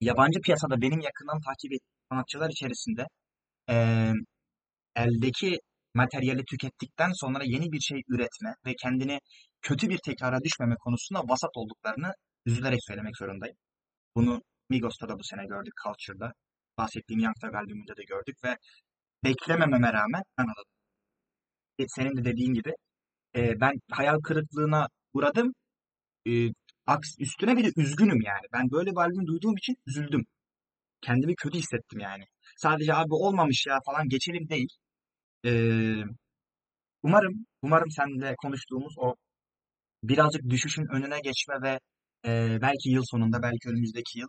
yabancı 0.00 0.40
piyasada 0.40 0.80
benim 0.80 1.00
yakından 1.00 1.40
takip 1.40 1.72
ettiğim 1.72 2.02
sanatçılar 2.10 2.50
içerisinde 2.50 3.06
e, 3.70 3.76
eldeki 4.96 5.58
materyali 5.94 6.44
tükettikten 6.44 7.12
sonra 7.14 7.44
yeni 7.44 7.72
bir 7.72 7.80
şey 7.80 8.00
üretme 8.08 8.54
ve 8.66 8.72
kendini 8.82 9.18
kötü 9.62 9.88
bir 9.88 9.98
tekrara 9.98 10.40
düşmeme 10.40 10.76
konusunda 10.76 11.22
vasat 11.28 11.50
olduklarını 11.56 12.12
üzülerek 12.46 12.80
söylemek 12.86 13.16
zorundayım. 13.16 13.56
Bunu 14.16 14.42
Migos'ta 14.70 15.08
da 15.08 15.18
bu 15.18 15.24
sene 15.24 15.46
gördük, 15.46 15.74
Culture'da. 15.84 16.32
Bahsettiğim 16.78 17.22
Young 17.22 17.36
Thug 17.40 17.52
de 17.98 18.04
gördük 18.04 18.36
ve 18.44 18.56
beklemememe 19.24 19.92
rağmen 19.92 20.22
ben 20.38 20.42
anladım. 20.42 20.64
E, 21.78 21.84
senin 21.88 22.16
de 22.16 22.24
dediğin 22.24 22.52
gibi 22.54 22.72
e, 23.36 23.60
ben 23.60 23.72
hayal 23.90 24.20
kırıklığına 24.20 24.88
uğradım. 25.14 25.54
E, 26.28 26.32
aks, 26.86 27.08
üstüne 27.18 27.56
bir 27.56 27.64
de 27.64 27.82
üzgünüm 27.82 28.20
yani. 28.22 28.46
Ben 28.52 28.70
böyle 28.70 28.90
bir 28.90 28.96
albüm 28.96 29.26
duyduğum 29.26 29.56
için 29.56 29.76
üzüldüm. 29.86 30.26
Kendimi 31.00 31.34
kötü 31.36 31.58
hissettim 31.58 32.00
yani. 32.00 32.24
Sadece 32.56 32.94
abi 32.94 33.14
olmamış 33.14 33.66
ya 33.66 33.78
falan 33.86 34.08
geçelim 34.08 34.48
değil. 34.48 34.68
E, 35.46 35.50
umarım, 37.02 37.46
umarım 37.62 37.90
seninle 37.90 38.34
konuştuğumuz 38.42 38.94
o 38.98 39.14
birazcık 40.02 40.50
düşüşün 40.50 40.86
önüne 40.92 41.20
geçme 41.20 41.54
ve 41.62 41.80
e, 42.26 42.58
belki 42.62 42.90
yıl 42.90 43.02
sonunda, 43.10 43.42
belki 43.42 43.68
önümüzdeki 43.68 44.18
yıl 44.18 44.28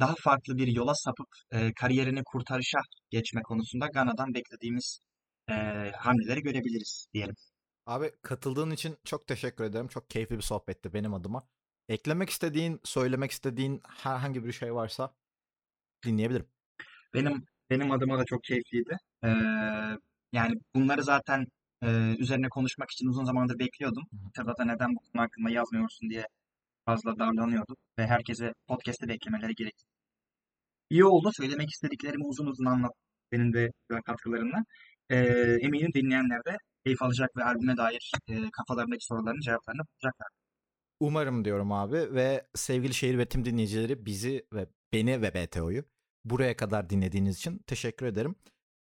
daha 0.00 0.14
farklı 0.18 0.56
bir 0.56 0.66
yola 0.66 0.94
sapıp 0.94 1.28
e, 1.52 1.72
kariyerini 1.72 2.22
kurtarışa 2.24 2.78
geçme 3.10 3.42
konusunda 3.42 3.86
Gana'dan 3.86 4.34
beklediğimiz 4.34 5.00
e, 5.50 5.54
hamleleri 5.96 6.42
görebiliriz 6.42 7.06
diyelim. 7.14 7.34
Abi 7.86 8.12
katıldığın 8.22 8.70
için 8.70 8.96
çok 9.04 9.26
teşekkür 9.26 9.64
ederim. 9.64 9.88
Çok 9.88 10.10
keyifli 10.10 10.36
bir 10.36 10.42
sohbetti 10.42 10.92
benim 10.92 11.14
adıma. 11.14 11.48
Eklemek 11.88 12.30
istediğin, 12.30 12.80
söylemek 12.84 13.30
istediğin 13.30 13.80
herhangi 13.88 14.44
bir 14.44 14.52
şey 14.52 14.74
varsa 14.74 15.14
dinleyebilirim. 16.04 16.46
Benim 17.14 17.44
benim 17.70 17.92
adıma 17.92 18.18
da 18.18 18.24
çok 18.24 18.44
keyifliydi. 18.44 18.96
Ee, 19.24 19.28
yani 20.32 20.54
bunları 20.74 21.02
zaten 21.02 21.46
e, 21.82 21.88
üzerine 22.18 22.48
konuşmak 22.48 22.90
için 22.90 23.06
uzun 23.08 23.24
zamandır 23.24 23.58
bekliyordum. 23.58 24.04
Twitter'da 24.28 24.64
neden 24.64 24.90
bu 24.94 25.00
konu 25.00 25.22
hakkında 25.22 25.50
yazmıyorsun 25.50 26.10
diye 26.10 26.26
fazla 26.86 27.18
darlanıyordum 27.18 27.76
ve 27.98 28.06
herkese 28.06 28.52
podcast'te 28.68 29.08
beklemeleri 29.08 29.54
gerekti. 29.54 29.84
İyi 30.90 31.04
oldu. 31.04 31.30
Söylemek 31.36 31.70
istediklerimi 31.70 32.24
uzun 32.26 32.46
uzun 32.46 32.64
anlattım 32.64 33.02
benim 33.32 33.52
de 33.52 33.70
katkılarımla. 34.06 34.64
Ee, 35.10 35.16
eminim 35.60 35.92
dinleyenler 35.94 36.44
de 36.44 36.56
keyif 36.84 37.02
alacak 37.02 37.36
ve 37.36 37.44
albüme 37.44 37.76
dair 37.76 38.12
e, 38.28 38.34
kafalarındaki 38.50 39.04
soruların 39.04 39.40
cevaplarını 39.40 39.80
bulacaklar. 39.80 40.28
Umarım 41.00 41.44
diyorum 41.44 41.72
abi 41.72 42.14
ve 42.14 42.46
sevgili 42.54 42.94
şehir 42.94 43.18
ve 43.18 43.26
tüm 43.28 43.44
dinleyicileri 43.44 44.06
bizi 44.06 44.46
ve 44.52 44.66
beni 44.92 45.22
ve 45.22 45.34
BTO'yu 45.34 45.84
buraya 46.24 46.56
kadar 46.56 46.90
dinlediğiniz 46.90 47.36
için 47.38 47.58
teşekkür 47.58 48.06
ederim. 48.06 48.34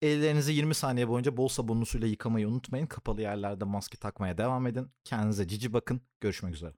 Ellerinizi 0.02 0.54
20 0.54 0.76
saniye 0.76 1.08
boyunca 1.08 1.38
bol 1.38 1.48
sabunlu 1.48 1.86
suyla 1.86 2.08
yıkamayı 2.08 2.48
unutmayın. 2.48 2.88
Kapalı 2.88 3.22
yerlerde 3.22 3.66
maske 3.66 3.98
takmaya 3.98 4.38
devam 4.38 4.68
edin. 4.68 4.92
Kendinize 5.04 5.48
cici 5.48 5.74
bakın. 5.74 6.02
Görüşmek 6.22 6.56
üzere. 6.56 6.74